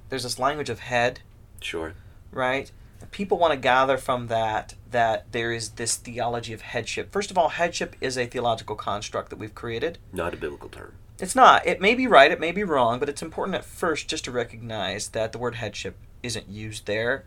[0.08, 1.20] there's this language of head,
[1.60, 1.94] Sure.
[2.30, 2.70] right?
[3.00, 7.12] And people want to gather from that that there is this theology of headship.
[7.12, 9.98] First of all, headship is a theological construct that we've created.
[10.12, 10.94] Not a biblical term.
[11.18, 11.66] It's not.
[11.66, 14.30] It may be right, it may be wrong, but it's important at first just to
[14.30, 17.24] recognize that the word headship isn't used there.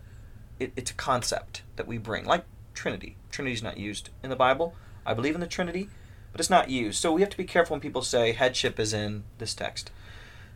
[0.60, 3.15] It, it's a concept that we bring, like Trinity.
[3.32, 4.76] Trinity is not used in the Bible.
[5.06, 5.89] I believe in the Trinity,
[6.32, 7.00] but it's not used.
[7.00, 9.91] So we have to be careful when people say headship is in this text.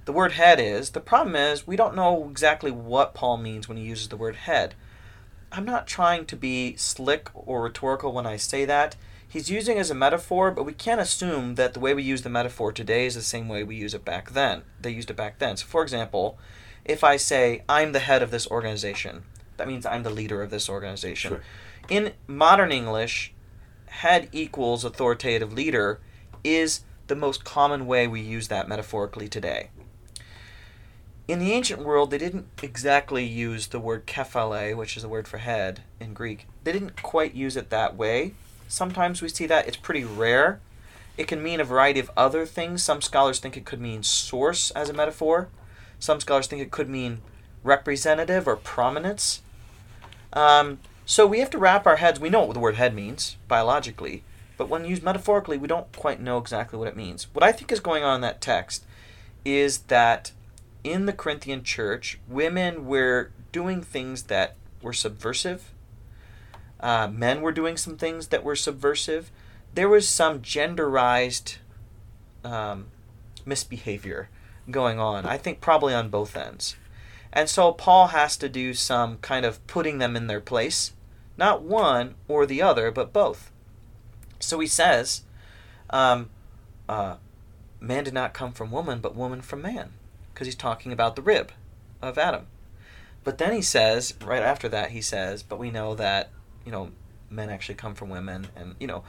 [0.06, 0.92] The word head is.
[0.92, 4.36] The problem is we don't know exactly what Paul means when he uses the word
[4.36, 4.76] head.
[5.52, 8.96] I'm not trying to be slick or rhetorical when I say that.
[9.28, 12.22] He's using it as a metaphor, but we can't assume that the way we use
[12.22, 14.64] the metaphor today is the same way we use it back then.
[14.80, 15.58] They used it back then.
[15.58, 16.38] So, for example,
[16.86, 19.24] if I say, I'm the head of this organization,
[19.64, 21.30] that means I'm the leader of this organization.
[21.30, 21.42] Sure.
[21.88, 23.34] In modern English,
[23.86, 26.02] head equals authoritative leader
[26.44, 29.70] is the most common way we use that metaphorically today.
[31.30, 35.30] In the ancient world, they didn't exactly use the word kephale, which is the word
[35.30, 36.46] for head in Greek.
[36.66, 38.34] They didn't quite use it that way.
[38.68, 39.66] Sometimes we see that.
[39.66, 40.60] It's pretty rare.
[41.18, 42.84] It can mean a variety of other things.
[42.84, 45.48] Some scholars think it could mean source as a metaphor.
[46.00, 47.22] Some scholars think it could mean
[47.64, 49.43] representative or prominence.
[50.34, 52.20] Um, so we have to wrap our heads.
[52.20, 54.24] We know what the word head means biologically,
[54.58, 57.28] but when used metaphorically, we don't quite know exactly what it means.
[57.34, 58.86] What I think is going on in that text
[59.46, 60.32] is that
[60.84, 65.72] in the Corinthian church, women were doing things that were subversive.
[66.80, 69.32] Uh, men were doing some things that were subversive.
[69.74, 71.58] there was some genderized
[72.44, 72.88] um,
[73.46, 74.30] misbehavior
[74.70, 75.26] going on.
[75.26, 76.76] I think probably on both ends.
[77.36, 80.94] And so Paul has to do some kind of putting them in their place,
[81.36, 83.52] not one or the other, but both.
[84.40, 85.24] So he says,
[85.90, 86.30] um,
[86.88, 87.16] uh,
[87.80, 89.94] man did not come from woman, but woman from man,
[90.32, 91.52] because he's talking about the rib
[92.04, 92.46] of Adam.
[93.24, 96.30] But then he says, right after that, he says, but we know that,
[96.66, 96.92] you know,
[97.32, 99.04] men actually come from women, and, you know,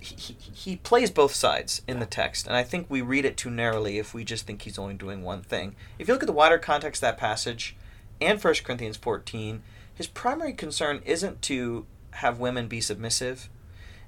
[0.00, 3.50] he, he, plays both sides in the text, and I think we read it too
[3.50, 5.76] narrowly if we just think he's only doing one thing.
[5.98, 7.76] If you look at the wider context of that passage
[8.20, 9.62] and 1 Corinthians 14,
[9.94, 13.50] his primary concern isn't to have women be submissive.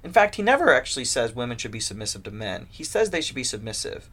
[0.03, 2.67] In fact, he never actually says women should be submissive to men.
[2.71, 4.09] He says they should be submissive.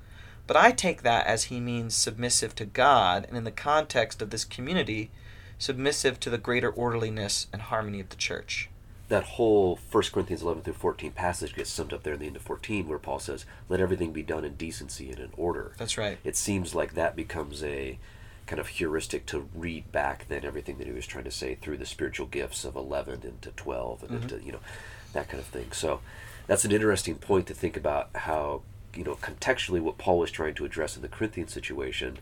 [0.46, 4.30] But I take that as he means submissive to God, and in the context of
[4.30, 5.10] this community,
[5.58, 8.68] submissive to the greater orderliness and harmony of the church
[9.10, 12.36] that whole 1 Corinthians 11 through 14 passage gets summed up there in the end
[12.36, 15.72] of 14 where Paul says, Let everything be done in decency and in order.
[15.78, 16.18] That's right.
[16.24, 17.98] It seems like that becomes a
[18.46, 21.76] kind of heuristic to read back then everything that he was trying to say through
[21.76, 24.22] the spiritual gifts of 11 into 12 and mm-hmm.
[24.22, 24.60] into, you know,
[25.12, 25.72] that kind of thing.
[25.72, 26.00] So
[26.46, 28.62] that's an interesting point to think about how,
[28.94, 32.18] you know, contextually what Paul was trying to address in the Corinthian situation,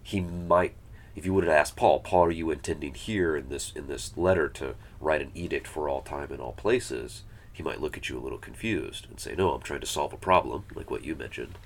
[0.00, 0.74] he might
[1.20, 4.16] if you would have asked Paul, Paul, are you intending here in this in this
[4.16, 7.24] letter to write an edict for all time and all places?
[7.52, 10.14] He might look at you a little confused and say, No, I'm trying to solve
[10.14, 11.58] a problem, like what you mentioned,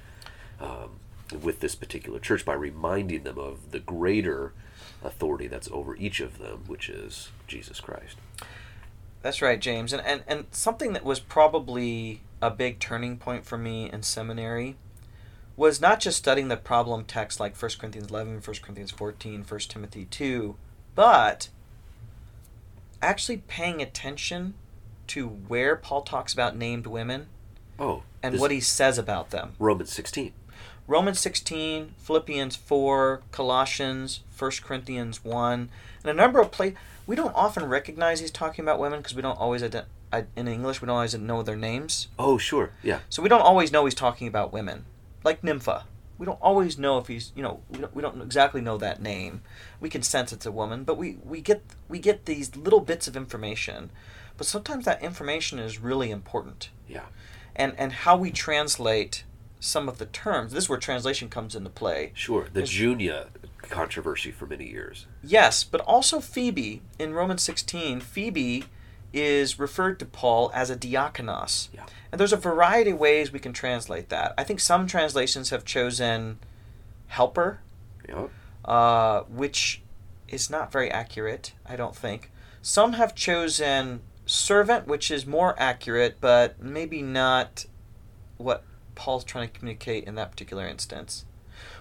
[0.61, 0.99] um,
[1.41, 4.53] with this particular church by reminding them of the greater
[5.05, 8.19] authority that's over each of them, which is Jesus Christ.
[9.23, 9.93] That's right, James.
[9.93, 14.75] And, and, and something that was probably a big turning point for me in seminary
[15.57, 19.61] was not just studying the problem text like 1 Corinthians 11, 1 Corinthians 14, 1
[19.61, 20.57] Timothy 2,
[20.95, 21.49] but
[23.01, 24.55] actually paying attention
[25.07, 27.27] to where Paul talks about named women
[27.79, 29.53] oh, and what he says about them.
[29.59, 30.33] Romans 16.
[30.87, 35.69] Romans 16, Philippians 4, Colossians, 1 Corinthians 1,
[36.03, 36.77] and a number of places.
[37.07, 39.87] We don't often recognize he's talking about women because we don't always ident-
[40.37, 42.09] in English we don't always know their names.
[42.19, 43.01] Oh, sure, yeah.
[43.09, 44.85] So we don't always know he's talking about women
[45.25, 45.87] like Nympha.
[46.17, 49.03] We don't always know if he's, you know, we don't, we don't exactly know that
[49.03, 49.43] name.
[49.81, 53.09] We can sense it's a woman, but we, we get we get these little bits
[53.09, 53.91] of information.
[54.37, 56.71] But sometimes that information is really important.
[56.89, 57.07] Yeah.
[57.57, 59.25] And and how we translate
[59.59, 60.53] some of the terms.
[60.53, 62.13] This is where translation comes into play.
[62.15, 62.47] Sure.
[62.53, 63.29] The Junia
[63.63, 65.07] controversy for many years.
[65.23, 68.65] Yes, but also Phoebe in Romans 16, Phoebe
[69.15, 71.69] is referred to Paul as a diakonos.
[71.73, 71.87] Yeah.
[72.11, 74.35] And there's a variety of ways we can translate that.
[74.37, 76.39] I think some translations have chosen
[77.07, 77.61] helper,
[78.09, 78.31] yep.
[78.65, 79.83] uh, which
[80.29, 82.31] is not very accurate, I don't think.
[82.61, 87.67] Some have chosen servant, which is more accurate, but maybe not
[88.37, 91.25] what Paul's trying to communicate in that particular instance.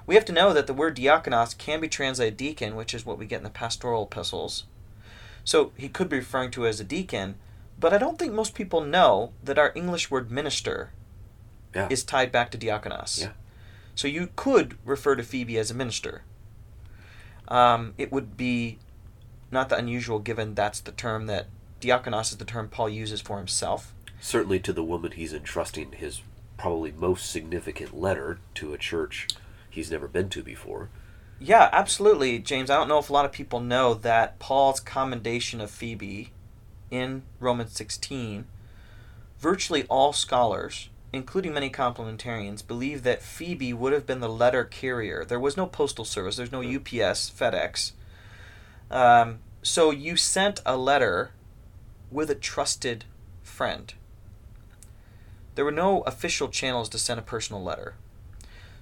[0.06, 3.18] We have to know that the word diakonos can be translated deacon, which is what
[3.18, 4.66] we get in the pastoral epistles.
[5.44, 7.36] So he could be referring to as a deacon,
[7.80, 10.92] but I don't think most people know that our English word minister
[11.76, 11.88] yeah.
[11.90, 13.22] is tied back to diakonos.
[13.22, 13.32] Yeah.
[13.96, 16.24] So you could refer to Phoebe as a minister.
[17.48, 18.80] Um, it would be
[19.52, 21.48] not that unusual given that's the term that
[21.82, 23.94] diakonos is the term Paul uses for himself.
[24.20, 26.22] Certainly to the woman he's entrusting his
[26.58, 29.28] probably most significant letter to a church
[29.70, 30.90] he's never been to before.
[31.40, 32.70] Yeah, absolutely, James.
[32.70, 36.32] I don't know if a lot of people know that Paul's commendation of Phoebe
[36.90, 38.46] in Romans 16,
[39.40, 45.26] virtually all scholars, including many complementarians, believe that Phoebe would have been the letter carrier.
[45.26, 47.92] There was no postal service, there's no UPS, FedEx.
[48.90, 51.32] Um, so you sent a letter
[52.12, 53.06] with a trusted
[53.42, 53.94] friend.
[55.56, 57.96] There were no official channels to send a personal letter.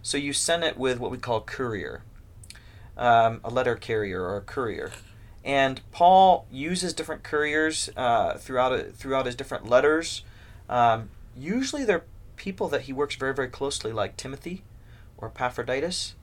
[0.02, 2.02] So you sent it with what we call courier,
[2.98, 4.92] um, a letter carrier or a courier.
[5.44, 10.24] And Paul uses different couriers uh, throughout it, throughout his different letters.
[10.70, 14.64] Um, usually, they're people that he works very very closely, like Timothy
[15.18, 16.16] or Epaphroditus.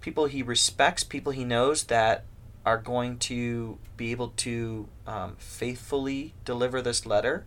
[0.00, 2.24] People he respects, people he knows that
[2.64, 7.44] are going to be able to um, faithfully deliver this letter,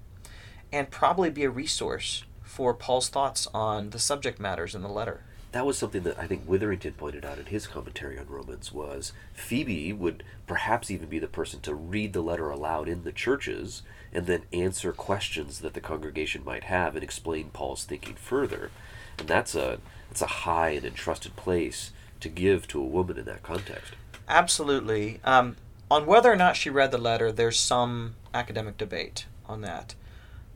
[0.72, 5.24] and probably be a resource for Paul's thoughts on the subject matters in the letter
[5.58, 9.12] that was something that I think Witherington pointed out in his commentary on Romans was
[9.34, 13.82] Phoebe would perhaps even be the person to read the letter aloud in the churches
[14.14, 18.70] and then answer questions that the congregation might have and explain Paul's thinking further.
[19.18, 19.80] And that's a
[20.10, 21.90] that's a high and entrusted place
[22.20, 23.94] to give to a woman in that context.
[24.30, 25.20] Absolutely.
[25.24, 25.56] Um,
[25.90, 29.96] on whether or not she read the letter, there's some academic debate on that.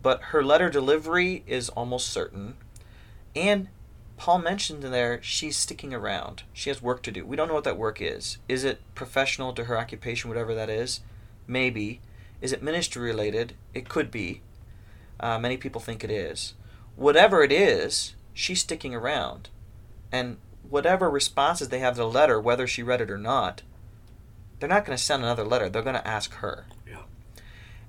[0.03, 2.53] but her letter delivery is almost certain.
[3.35, 3.67] And
[4.21, 6.43] Paul mentioned in there she's sticking around.
[6.53, 7.25] She has work to do.
[7.25, 8.37] We don't know what that work is.
[8.47, 10.99] Is it professional to her occupation, whatever that is?
[11.47, 12.01] Maybe.
[12.39, 13.55] Is it ministry related?
[13.73, 14.41] It could be.
[15.19, 16.53] Uh, many people think it is.
[16.95, 19.49] Whatever it is, she's sticking around.
[20.11, 20.37] And
[20.69, 23.63] whatever responses they have to the letter, whether she read it or not,
[24.59, 25.67] they're not going to send another letter.
[25.67, 26.67] They're going to ask her.
[26.87, 27.05] Yeah.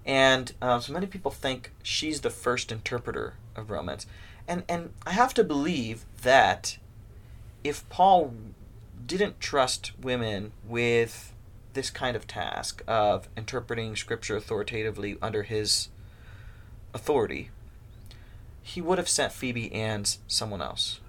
[0.06, 4.06] And uh, so many people think she's the first interpreter of Romans.
[4.48, 6.78] And, and I have to believe that
[7.64, 8.34] if Paul
[9.06, 11.32] didn't trust women with
[11.74, 15.88] this kind of task of interpreting scripture authoritatively under his
[16.92, 17.50] authority,
[18.62, 21.00] he would have sent Phoebe and someone else.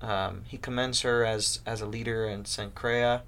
[0.00, 3.22] Um, he commends her as, as a leader in Cenchrea.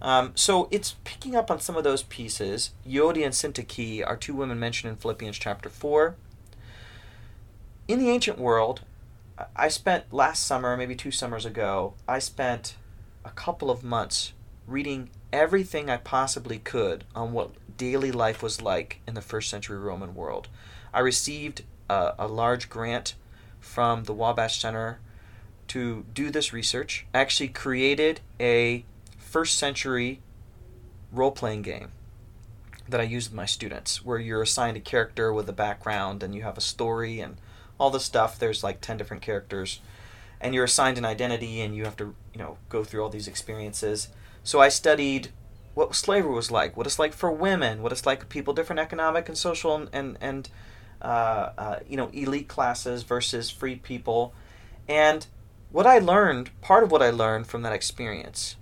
[0.00, 2.70] Um, so it's picking up on some of those pieces.
[2.86, 6.14] Euodia and Syntyche are two women mentioned in Philippians chapter 4.
[7.88, 8.80] In the ancient world,
[9.54, 12.74] I spent last summer, maybe two summers ago, I spent
[13.24, 14.32] a couple of months
[14.66, 19.78] reading everything I possibly could on what daily life was like in the first century
[19.78, 20.48] Roman world.
[20.92, 23.14] I received a, a large grant
[23.60, 24.98] from the Wabash Center
[25.68, 27.06] to do this research.
[27.14, 28.84] I actually created a
[29.16, 30.22] first century
[31.12, 31.92] role playing game
[32.88, 36.34] that I use with my students where you're assigned a character with a background and
[36.34, 37.36] you have a story and
[37.78, 38.38] all the stuff.
[38.38, 39.80] There's like 10 different characters
[40.40, 43.28] and you're assigned an identity and you have to, you know, go through all these
[43.28, 44.08] experiences.
[44.42, 45.28] So I studied
[45.74, 48.80] what slavery was like, what it's like for women, what it's like for people different
[48.80, 50.48] economic and social and and, and
[51.02, 54.32] uh, uh, you know elite classes versus free people,
[54.88, 55.26] and
[55.70, 58.56] what I learned, part of what I learned from that experience,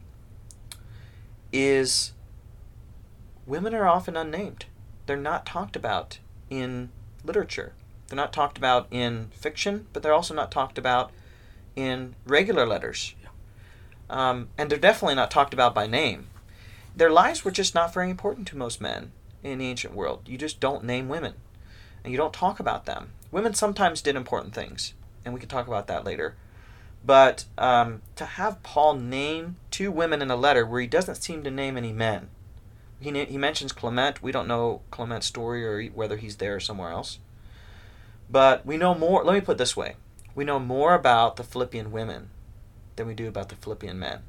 [1.53, 2.13] is
[3.47, 4.65] women are often unnamed.
[5.07, 6.19] They're not talked about
[6.51, 6.91] in
[7.25, 7.75] literature.
[8.09, 11.11] They're not talked about in fiction, but they're also not talked about
[11.77, 13.15] in regular letters.
[14.11, 16.29] Um, and they're definitely not talked about by name.
[16.95, 20.23] Their lives were just not very important to most men in the ancient world.
[20.27, 21.35] You just don't name women,
[22.03, 23.11] and you don't talk about them.
[23.33, 24.95] Women sometimes did important things,
[25.25, 26.37] and we can talk about that later.
[27.05, 31.43] But um, to have Paul name two women in a letter where he doesn't seem
[31.45, 32.29] to name any men,
[33.01, 34.23] he, he mentions Clement.
[34.23, 37.19] We don't know Clement's story or whether he's there or somewhere else.
[38.31, 39.25] But we know more.
[39.25, 39.97] Let me put it this way
[40.35, 42.31] we know more about the Philippian women
[42.97, 44.21] than we do about the Philippian men.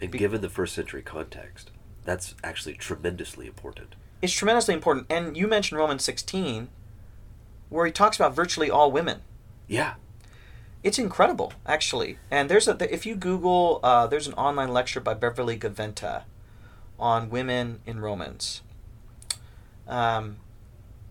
[0.00, 1.70] And Be- given the first century context,
[2.04, 3.94] that's actually tremendously important.
[4.20, 5.06] It's tremendously important.
[5.10, 6.68] And you mentioned Romans 16,
[7.68, 9.22] where he talks about virtually all women.
[9.66, 9.94] Yeah.
[10.82, 12.18] It's incredible, actually.
[12.30, 16.24] And there's a if you Google, uh, there's an online lecture by Beverly Gaventa
[16.98, 18.60] on women in Romans.
[19.88, 20.36] Um,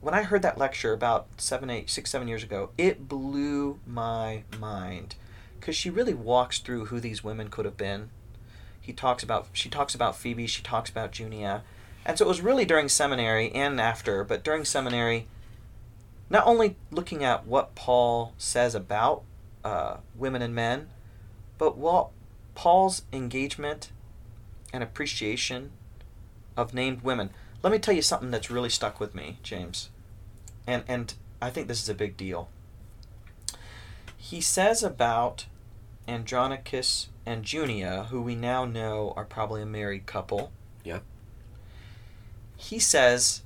[0.04, 4.44] when I heard that lecture about seven, eight, six, seven years ago, it blew my
[4.60, 5.16] mind
[5.58, 8.10] because she really walks through who these women could have been.
[8.82, 11.64] He talks about she talks about Phoebe, she talks about Junia,
[12.06, 15.26] and so it was really during seminary and after, but during seminary,
[16.30, 19.24] not only looking at what Paul says about
[19.64, 20.90] uh, women and men,
[21.58, 22.10] but what
[22.56, 23.90] Paul's engagement
[24.74, 25.72] and appreciation
[26.58, 27.30] of named women.
[27.64, 29.90] Let me tell you something that's really stuck with me, James,
[30.68, 32.50] and and I think this is a big deal.
[34.18, 35.46] He says about
[36.08, 40.52] Andronicus and Junia, who we now know are probably a married couple.
[40.84, 41.00] Yeah.
[42.56, 43.42] He says,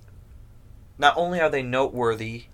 [0.98, 2.46] not only are they noteworthy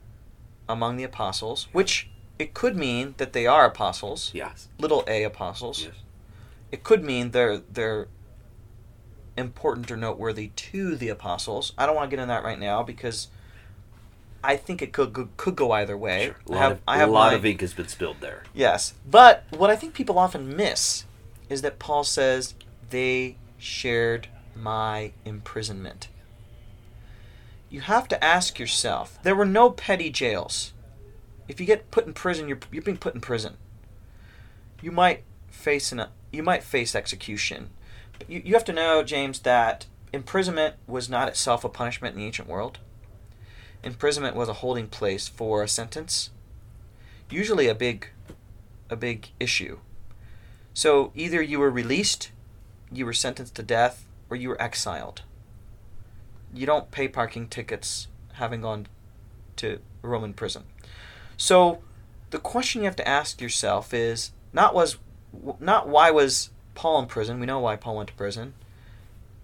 [0.67, 2.09] among the apostles, which
[2.39, 4.69] it could mean that they are apostles, Yes.
[4.79, 5.83] little a apostles.
[5.83, 5.93] Yes.
[6.71, 8.07] It could mean they're they're
[9.35, 11.73] important or noteworthy to the apostles.
[11.77, 13.27] I don't want to get in that right now because
[14.43, 16.25] I think it could could, go either way.
[16.25, 16.35] Sure.
[16.49, 18.17] A I lot, have, of, I have a lot my- of ink has been spilled
[18.19, 18.43] there.
[18.53, 18.93] Yes.
[19.09, 21.05] But what I think people often miss
[21.49, 22.55] is that Paul says
[22.89, 26.09] they shared my imprisonment.
[27.69, 30.73] You have to ask yourself there were no petty jails.
[31.47, 33.57] If you get put in prison, you're, you're being put in prison.
[34.81, 37.69] You might face an, you might face execution.
[38.17, 42.21] But you, you have to know, James, that imprisonment was not itself a punishment in
[42.21, 42.79] the ancient world.
[43.83, 46.29] Imprisonment was a holding place for a sentence
[47.33, 48.09] usually a big
[48.89, 49.79] a big issue.
[50.73, 52.31] So either you were released,
[52.91, 55.23] you were sentenced to death, or you were exiled.
[56.53, 58.87] You don't pay parking tickets having gone
[59.57, 60.63] to a Roman prison.
[61.37, 61.81] So
[62.29, 64.97] the question you have to ask yourself is not was
[65.59, 67.39] not why was Paul in prison?
[67.39, 68.53] We know why Paul went to prison.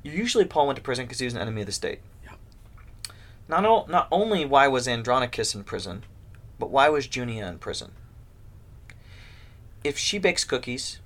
[0.03, 1.99] Usually Paul went to prison because he was an enemy of the state.
[3.49, 6.03] Not, o- not only why was Andronicus in prison,
[6.59, 7.91] but why was Junia in prison?
[9.83, 10.99] If she bakes cookies,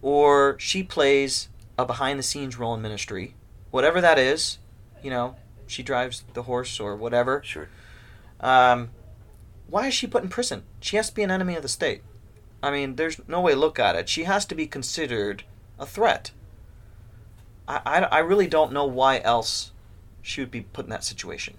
[0.00, 3.34] or she plays a behind the scenes role in ministry,
[3.72, 4.58] whatever that is,
[5.02, 5.34] you know,
[5.66, 7.42] she drives the horse or whatever.
[7.44, 7.68] Sure.
[8.40, 8.90] Um,
[9.68, 10.62] why is she put in prison?
[10.80, 12.02] She has to be an enemy of the state.
[12.62, 14.08] I mean, there's no way to look at it.
[14.08, 15.42] She has to be considered
[15.78, 16.30] a threat.
[17.66, 19.71] I, I, I really don't know why else
[20.22, 21.54] she would be put in that situation.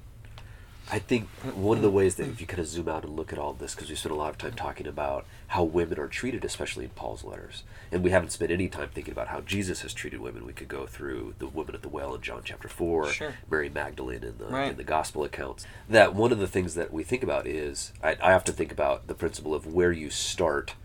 [0.91, 3.31] I think one of the ways that if you kind of zoom out and look
[3.31, 6.09] at all this, because we spent a lot of time talking about how women are
[6.09, 9.81] treated, especially in Paul's letters, and we haven't spent any time thinking about how Jesus
[9.83, 10.45] has treated women.
[10.45, 13.33] We could go through the woman at the well in John chapter four, Sure.
[13.49, 14.71] Mary Magdalene in the Right.
[14.71, 15.65] in the gospel accounts.
[15.87, 19.07] That one of the things that we think about is I, I to think about
[19.07, 20.75] the principle of where you start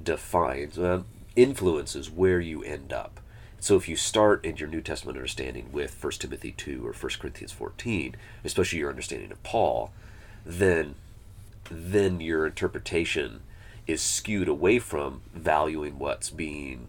[0.00, 3.19] defines um, influences where you end up.
[3.60, 7.12] So if you start in your New Testament understanding with 1 Timothy 2 or 1
[7.20, 9.92] Corinthians 14, especially your understanding of Paul,
[10.44, 10.94] then
[11.70, 13.42] then your interpretation
[13.86, 16.88] is skewed away from valuing what's being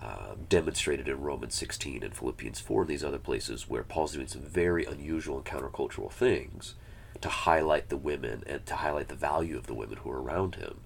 [0.00, 4.26] uh, demonstrated in Romans 16 and Philippians 4 and these other places where Paul's doing
[4.28, 6.74] some very unusual and countercultural things
[7.20, 10.54] to highlight the women and to highlight the value of the women who are around
[10.54, 10.80] him.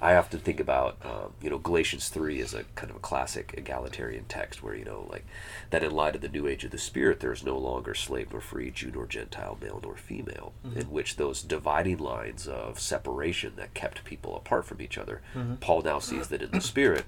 [0.00, 3.54] I often think about, um, you know, Galatians 3 is a kind of a classic
[3.56, 5.24] egalitarian text where, you know, like
[5.70, 8.30] that in light of the new age of the Spirit, there is no longer slave
[8.30, 13.54] nor free, Jew nor Gentile, male nor female, in which those dividing lines of separation
[13.56, 15.22] that kept people apart from each other,
[15.60, 17.06] Paul now sees that in the Spirit,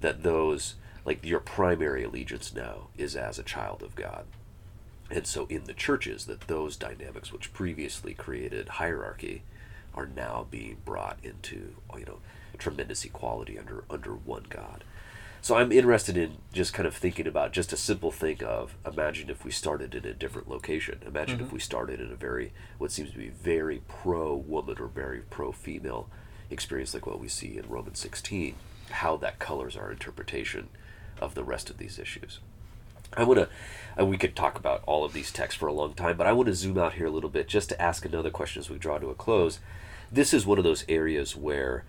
[0.00, 4.24] that those, like your primary allegiance now is as a child of God.
[5.10, 9.42] And so in the churches, that those dynamics which previously created hierarchy
[9.94, 12.18] are now being brought into you know
[12.58, 14.84] tremendous equality under under one God.
[15.40, 19.28] So I'm interested in just kind of thinking about just a simple thing of imagine
[19.28, 21.02] if we started in a different location.
[21.06, 21.56] Imagine if mm-hmm.
[21.56, 25.52] we started in a very what seems to be very pro woman or very pro
[25.52, 26.08] female
[26.50, 28.54] experience like what we see in Romans 16,
[28.90, 30.68] how that colors our interpretation
[31.20, 32.40] of the rest of these issues.
[33.16, 33.50] I want to, uh,
[33.96, 36.32] and we could talk about all of these texts for a long time, but I
[36.32, 38.78] want to zoom out here a little bit just to ask another question as we
[38.78, 39.60] draw to a close.
[40.10, 41.84] This is one of those areas where,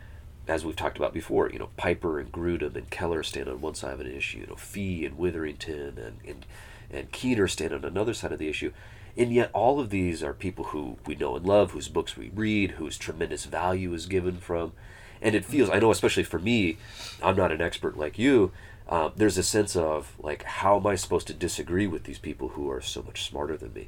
[0.48, 3.76] as we've talked about before, you know, Piper and Grudem and Keller stand on one
[3.76, 6.46] side of an issue, you know, Fee and Witherington and, and,
[6.90, 8.72] and Keener stand on another side of the issue.
[9.18, 12.30] And yet, all of these are people who we know and love, whose books we
[12.34, 14.74] read, whose tremendous value is given from.
[15.22, 16.78] And it feels, I know, especially for me,
[17.24, 18.52] I'm not an expert like you.
[18.90, 22.50] Um, there's a sense of, like, how am I supposed to disagree with these people
[22.50, 23.88] who are so much smarter than me?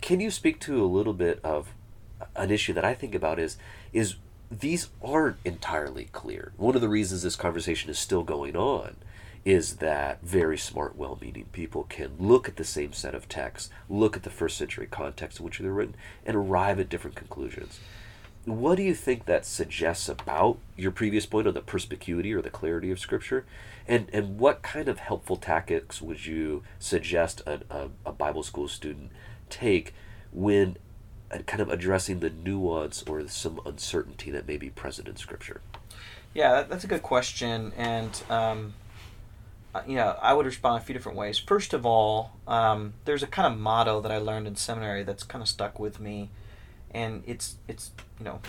[0.00, 1.74] Can you speak to a little bit of
[2.36, 3.56] an issue that I think about is
[3.92, 4.16] is
[4.50, 6.52] these aren't entirely clear.
[6.56, 8.96] One of the reasons this conversation is still going on
[9.44, 14.16] is that very smart, well-meaning people can look at the same set of texts, look
[14.16, 15.94] at the first century context in which they're written,
[16.26, 17.80] and arrive at different conclusions.
[18.44, 22.50] What do you think that suggests about your previous point on the perspicuity or the
[22.50, 23.44] clarity of Scripture?
[23.86, 28.66] And, and what kind of helpful tactics would you suggest a, a, a Bible school
[28.66, 29.10] student
[29.48, 29.94] take
[30.32, 30.76] when
[31.46, 35.60] kind of addressing the nuance or some uncertainty that may be present in Scripture?
[36.34, 38.74] Yeah, that's a good question, and um,
[39.74, 41.38] uh, you know, I would respond a few different ways.
[41.38, 45.22] First of all, um, there's a kind of motto that I learned in seminary that's
[45.22, 46.30] kind of stuck with me,
[46.90, 48.40] and it's it's you know,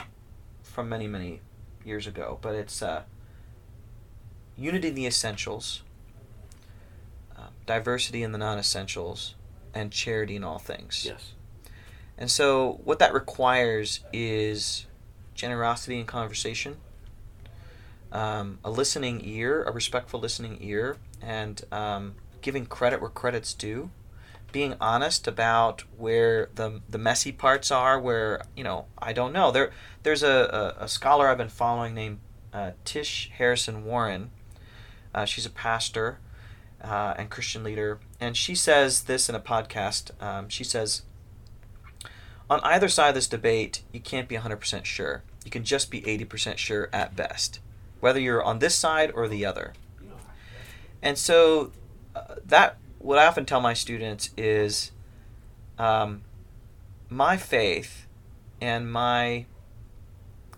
[0.63, 1.41] from many many
[1.83, 3.03] years ago, but it's uh,
[4.57, 5.83] unity in the essentials,
[7.35, 9.35] uh, diversity in the non-essentials,
[9.73, 11.05] and charity in all things.
[11.05, 11.33] Yes.
[12.21, 14.85] And so, what that requires is
[15.33, 16.77] generosity in conversation,
[18.11, 22.13] um, a listening ear, a respectful listening ear, and um,
[22.43, 23.89] giving credit where credit's due,
[24.51, 29.49] being honest about where the the messy parts are, where you know I don't know.
[29.49, 29.71] There,
[30.03, 32.19] there's a, a, a scholar I've been following named
[32.53, 34.29] uh, Tish Harrison Warren.
[35.11, 36.19] Uh, she's a pastor
[36.83, 40.11] uh, and Christian leader, and she says this in a podcast.
[40.21, 41.01] Um, she says
[42.51, 45.23] on either side of this debate, you can't be 100% sure.
[45.45, 47.61] You can just be 80% sure at best,
[48.01, 49.71] whether you're on this side or the other.
[51.01, 51.71] And so,
[52.13, 54.91] uh, that what I often tell my students is
[55.79, 56.23] um,
[57.09, 58.05] my faith
[58.59, 59.45] and my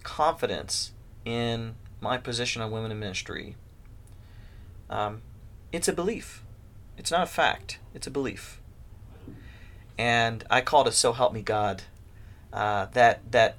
[0.01, 3.55] confidence in my position on women in ministry.
[4.89, 5.21] Um,
[5.71, 6.43] it's a belief.
[6.97, 7.77] It's not a fact.
[7.93, 8.59] It's a belief
[9.97, 11.83] and I call it "So Help Me God."
[12.51, 13.55] Uh, that that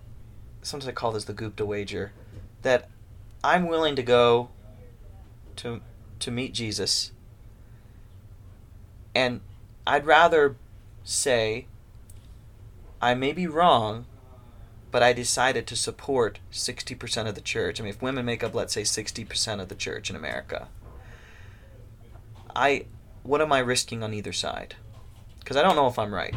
[0.63, 2.13] sometimes I call this the Gupta wager.
[2.63, 2.89] That
[3.43, 4.51] I'm willing to go
[5.57, 5.81] to
[6.21, 7.13] to meet Jesus,
[9.15, 9.41] and
[9.87, 10.57] I'd rather
[11.03, 11.67] say
[13.05, 14.07] I may be wrong,
[14.91, 17.79] but I decided to support 60% of the church.
[17.79, 20.69] I mean, if women make up, let's say, 60% of the church in America,
[22.57, 22.87] I,
[23.23, 24.77] what am I risking on either side?
[25.45, 26.35] Because I don't know if I'm right.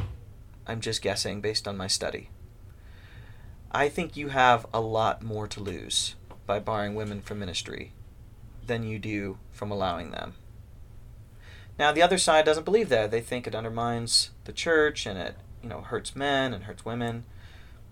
[0.68, 2.30] I'm just guessing based on my study.
[3.72, 7.94] I think you have a lot more to lose by barring women from ministry
[8.66, 10.34] than you do from allowing them.
[11.80, 13.10] Now, the other side doesn't believe that.
[13.10, 17.24] They think it undermines the church and it, you know, hurts men and hurts women.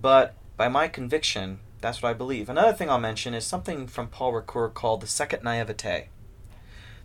[0.02, 2.50] But by my conviction, that's what I believe.
[2.50, 6.10] Another thing I'll mention is something from Paul Ricoeur called the second naivete.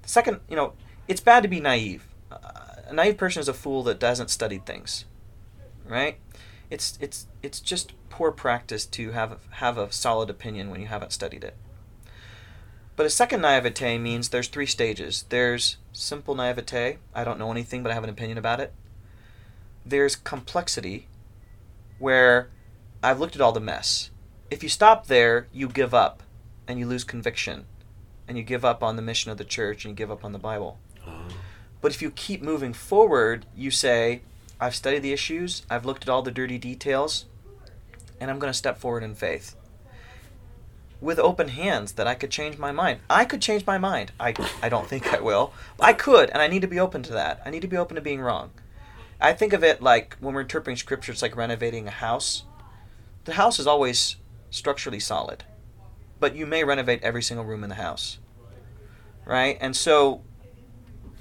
[0.03, 0.73] The second, you know,
[1.07, 2.07] it's bad to be naive.
[2.91, 5.05] A naive person is a fool that doesn't study things,
[5.87, 6.19] right?
[6.71, 11.13] It's it's it's just poor practice to have have a solid opinion when you haven't
[11.13, 11.57] studied it.
[12.97, 15.25] But a second naivete means there's three stages.
[15.29, 18.73] There's simple naivete, I don't know anything but I have an opinion about it.
[19.87, 21.07] There's complexity,
[22.01, 22.51] where
[23.05, 24.11] I've looked at all the mess.
[24.51, 26.25] If you stop there, you give up
[26.67, 27.67] and you lose conviction
[28.27, 30.33] and you give up on the mission of the church and you give up on
[30.33, 30.81] the Bible.
[31.07, 31.29] Oh.
[31.81, 34.23] But if you keep moving forward, you say,
[34.61, 37.25] I've studied the issues, I've looked at all the dirty details,
[38.21, 39.57] and I'm going to step forward in faith.
[41.01, 43.01] With open hands that I could change my mind.
[43.09, 44.13] I could change my mind.
[44.21, 45.55] I, I don't think I will.
[45.81, 47.41] I could, and I need to be open to that.
[47.47, 48.51] I need to be open to being wrong.
[49.19, 52.45] I think of it like when we're interpreting scripture, it's like renovating a house.
[53.25, 54.17] The house is always
[54.51, 55.45] structurally solid,
[56.19, 58.19] but you may renovate every single room in the house.
[59.25, 59.57] Right?
[59.61, 60.23] And so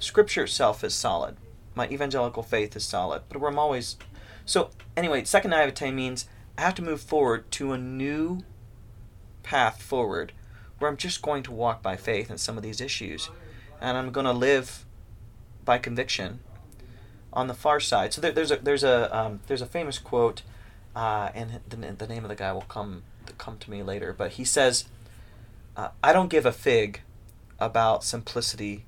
[0.00, 1.36] Scripture itself is solid.
[1.74, 3.96] My evangelical faith is solid, but where I'm always.
[4.44, 6.26] So, anyway, second naivete means
[6.58, 8.40] I have to move forward to a new
[9.42, 10.32] path forward
[10.78, 13.30] where I'm just going to walk by faith in some of these issues.
[13.80, 14.84] And I'm going to live
[15.64, 16.40] by conviction
[17.32, 18.12] on the far side.
[18.12, 20.42] So there, there's a there's a um, there's a famous quote,
[20.96, 23.02] uh, and the, the name of the guy will come
[23.38, 24.14] come to me later.
[24.16, 24.86] But he says,
[25.76, 27.02] uh, "I don't give a fig
[27.58, 28.84] about simplicity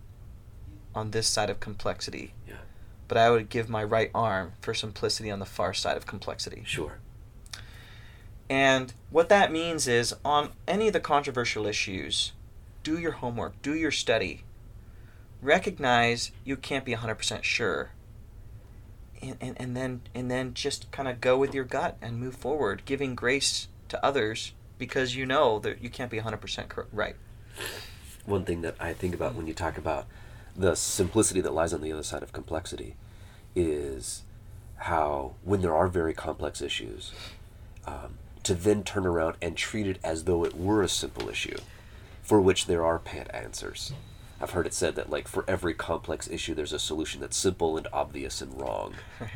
[0.94, 2.34] on this side of complexity.
[2.46, 2.56] Yeah.
[3.08, 6.62] But I would give my right arm for simplicity on the far side of complexity.
[6.66, 6.98] Sure.
[8.48, 12.32] And what that means is on any of the controversial issues,
[12.82, 14.44] do your homework, do your study.
[15.40, 17.92] Recognize you can't be 100% sure.
[19.20, 22.36] And, and, and then and then just kind of go with your gut and move
[22.36, 27.14] forward, giving grace to others because you know that you can't be 100% cor- right.
[28.26, 30.06] One thing that I think about when you talk about
[30.56, 32.96] the simplicity that lies on the other side of complexity
[33.54, 34.22] is
[34.76, 37.12] how when there are very complex issues
[37.86, 41.58] um, to then turn around and treat it as though it were a simple issue
[42.22, 43.92] for which there are pat answers.
[44.40, 47.76] I've heard it said that like for every complex issue there's a solution that's simple
[47.76, 48.94] and obvious and wrong.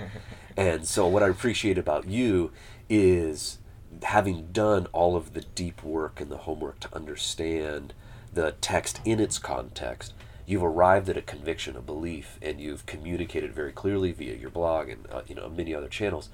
[0.56, 2.50] And so what i appreciate about you
[2.88, 3.58] is
[4.02, 7.92] having done all of the deep work and the homework to understand
[8.32, 10.14] the text in its context
[10.46, 14.88] you've arrived at a conviction, a belief, and you've communicated very clearly via your blog
[14.88, 16.30] and uh, you know many other channels.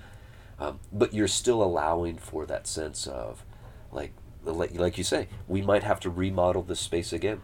[0.58, 3.44] Um, but you're still allowing for that sense of,
[3.90, 4.12] like,
[4.44, 7.40] like you say, we might have to remodel this space again.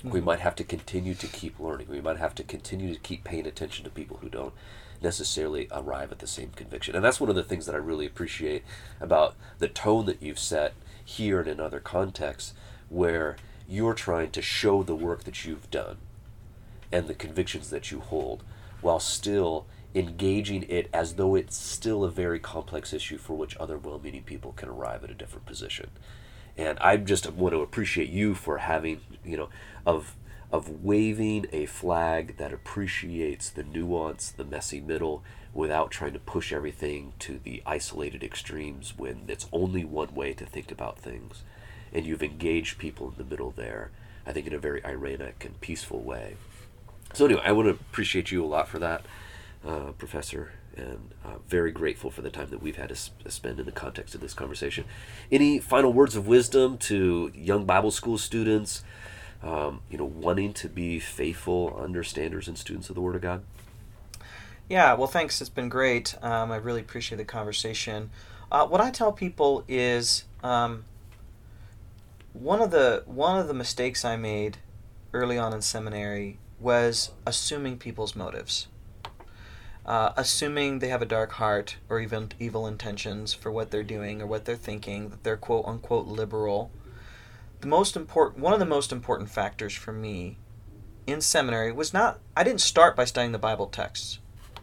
[0.00, 0.10] Mm-hmm.
[0.10, 1.86] We might have to continue to keep learning.
[1.88, 4.52] We might have to continue to keep paying attention to people who don't
[5.00, 6.94] necessarily arrive at the same conviction.
[6.94, 8.62] And that's one of the things that I really appreciate
[9.00, 12.52] about the tone that you've set here and in other contexts,
[12.88, 13.36] where
[13.68, 15.96] you're trying to show the work that you've done
[16.92, 18.44] and the convictions that you hold
[18.80, 23.78] while still engaging it as though it's still a very complex issue for which other
[23.78, 25.90] well meaning people can arrive at a different position.
[26.56, 29.48] And I just want to appreciate you for having, you know,
[29.86, 30.16] of
[30.52, 36.52] of waving a flag that appreciates the nuance, the messy middle, without trying to push
[36.52, 41.42] everything to the isolated extremes when it's only one way to think about things
[41.94, 43.90] and you've engaged people in the middle there,
[44.26, 46.36] I think in a very ironic and peaceful way.
[47.12, 49.06] So anyway, I want to appreciate you a lot for that,
[49.64, 53.60] uh, Professor, and uh, very grateful for the time that we've had to sp- spend
[53.60, 54.84] in the context of this conversation.
[55.30, 58.82] Any final words of wisdom to young Bible school students,
[59.42, 63.44] um, you know, wanting to be faithful understanders and students of the Word of God?
[64.68, 65.40] Yeah, well, thanks.
[65.40, 66.16] It's been great.
[66.22, 68.10] Um, I really appreciate the conversation.
[68.50, 70.84] Uh, what I tell people is um,
[72.34, 74.58] one of the one of the mistakes I made
[75.12, 78.66] early on in seminary was assuming people's motives.
[79.86, 84.20] Uh, assuming they have a dark heart or even evil intentions for what they're doing
[84.20, 86.70] or what they're thinking, that they're quote unquote liberal.
[87.60, 90.38] The most important, one of the most important factors for me
[91.06, 94.18] in seminary was not, I didn't start by studying the Bible texts.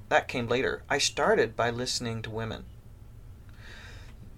[0.09, 0.83] That came later.
[0.89, 2.65] I started by listening to women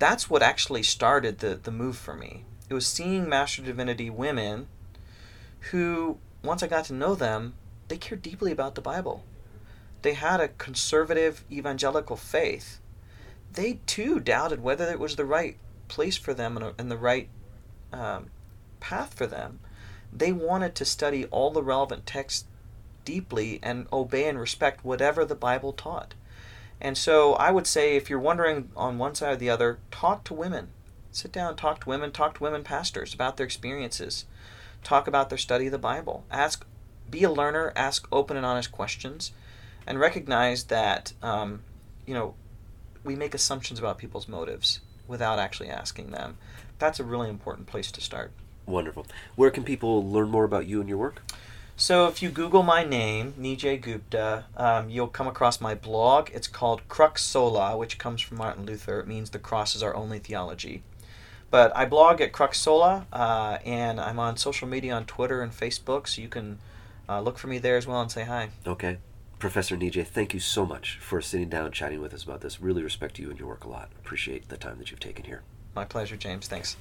[0.04, 2.44] that's what actually started the, the move for me.
[2.74, 4.66] It was seeing Master Divinity women
[5.70, 7.54] who, once I got to know them,
[7.88, 9.24] they cared deeply about the Bible.
[10.02, 12.80] They had a conservative evangelical faith.
[13.52, 15.58] They too doubted whether it was the right
[15.88, 17.30] place for them and, and the right
[17.92, 18.32] um,
[18.80, 19.60] path for them.
[20.12, 22.46] They wanted to study all the relevant texts
[23.06, 26.16] deeply and obey and respect whatever the Bible taught.
[26.82, 30.24] And so I would say if you're wondering on one side or the other, talk
[30.24, 30.70] to women.
[31.14, 34.26] Sit down, talk to women, talk to women pastors about their experiences.
[34.84, 36.26] Talk about their study of the Bible.
[36.32, 36.66] Ask,
[37.10, 39.32] be a learner, ask open and honest questions,
[39.86, 41.62] and recognize that, um,
[42.08, 42.34] you know,
[43.04, 46.38] we make assumptions about people's motives without actually asking them.
[46.80, 48.32] That's a really important place to start.
[48.66, 49.06] Wonderful.
[49.36, 51.22] Where can people learn more about you and your work?
[51.76, 56.30] So if you Google my name, Nijay Gupta, um, you'll come across my blog.
[56.34, 59.00] It's called Crux Sola, which comes from Martin Luther.
[59.00, 60.82] It means the cross is our only theology.
[61.54, 65.52] But I blog at Crux Sola, uh, and I'm on social media on Twitter and
[65.52, 66.58] Facebook, so you can
[67.08, 68.50] uh, look for me there as well and say hi.
[68.66, 68.98] Okay.
[69.38, 72.60] Professor Nijay, thank you so much for sitting down and chatting with us about this.
[72.60, 73.92] Really respect you and your work a lot.
[74.00, 75.44] Appreciate the time that you've taken here.
[75.76, 76.48] My pleasure, James.
[76.48, 76.76] Thanks.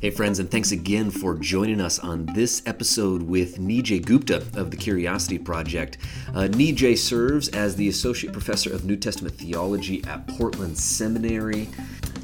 [0.00, 4.72] Hey, friends, and thanks again for joining us on this episode with Nijay Gupta of
[4.72, 5.98] the Curiosity Project.
[6.30, 11.68] Uh, Nijay serves as the Associate Professor of New Testament Theology at Portland Seminary.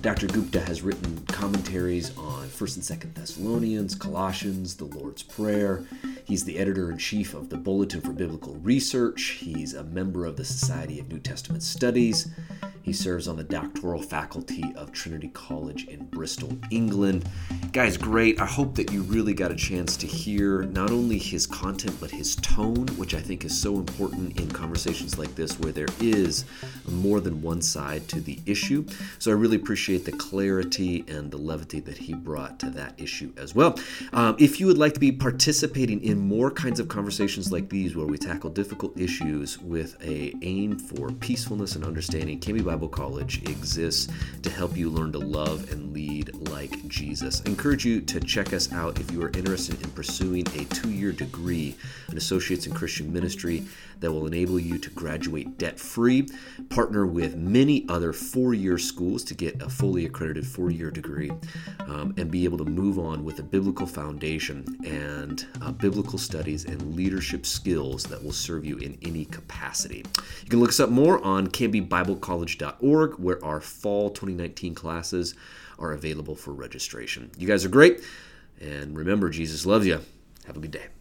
[0.02, 0.26] Dr.
[0.28, 5.84] Gupta has written commentaries on 1st and 2nd Thessalonians, Colossians, the Lord's Prayer.
[6.24, 9.38] He's the editor in chief of the Bulletin for Biblical Research.
[9.40, 12.28] He's a member of the Society of New Testament Studies.
[12.86, 17.28] He serves on the doctoral faculty of Trinity College in Bristol, England.
[17.72, 18.40] Guys, great.
[18.40, 22.12] I hope that you really got a chance to hear not only his content, but
[22.12, 26.44] his tone, which I think is so important in conversations like this where there is
[26.88, 28.86] more than one side to the issue.
[29.18, 33.32] So I really appreciate the clarity and the levity that he brought to that issue
[33.36, 33.76] as well.
[34.12, 37.96] Um, if you would like to be participating in more kinds of conversations like these
[37.96, 43.48] where we tackle difficult issues with a aim for peacefulness and understanding, Cambie Bible College
[43.48, 44.12] exists
[44.42, 47.42] to help you learn to love and lead like Jesus.
[47.46, 51.12] I encourage you to check us out if you are interested in pursuing a two-year
[51.12, 51.74] degree,
[52.08, 53.64] an Associates in Christian Ministry
[54.00, 56.28] that will enable you to graduate debt-free,
[56.70, 61.30] partner with many other four-year schools to get a fully accredited four-year degree,
[61.80, 66.64] um, and be able to move on with a biblical foundation and uh, biblical studies
[66.64, 70.04] and leadership skills that will serve you in any capacity.
[70.42, 75.34] You can look us up more on cambiebiblecollege.org, where our fall 2019 classes
[75.78, 77.30] are available for registration.
[77.38, 78.02] You guys are great,
[78.60, 80.00] and remember, Jesus loves you.
[80.46, 80.95] Have a good day.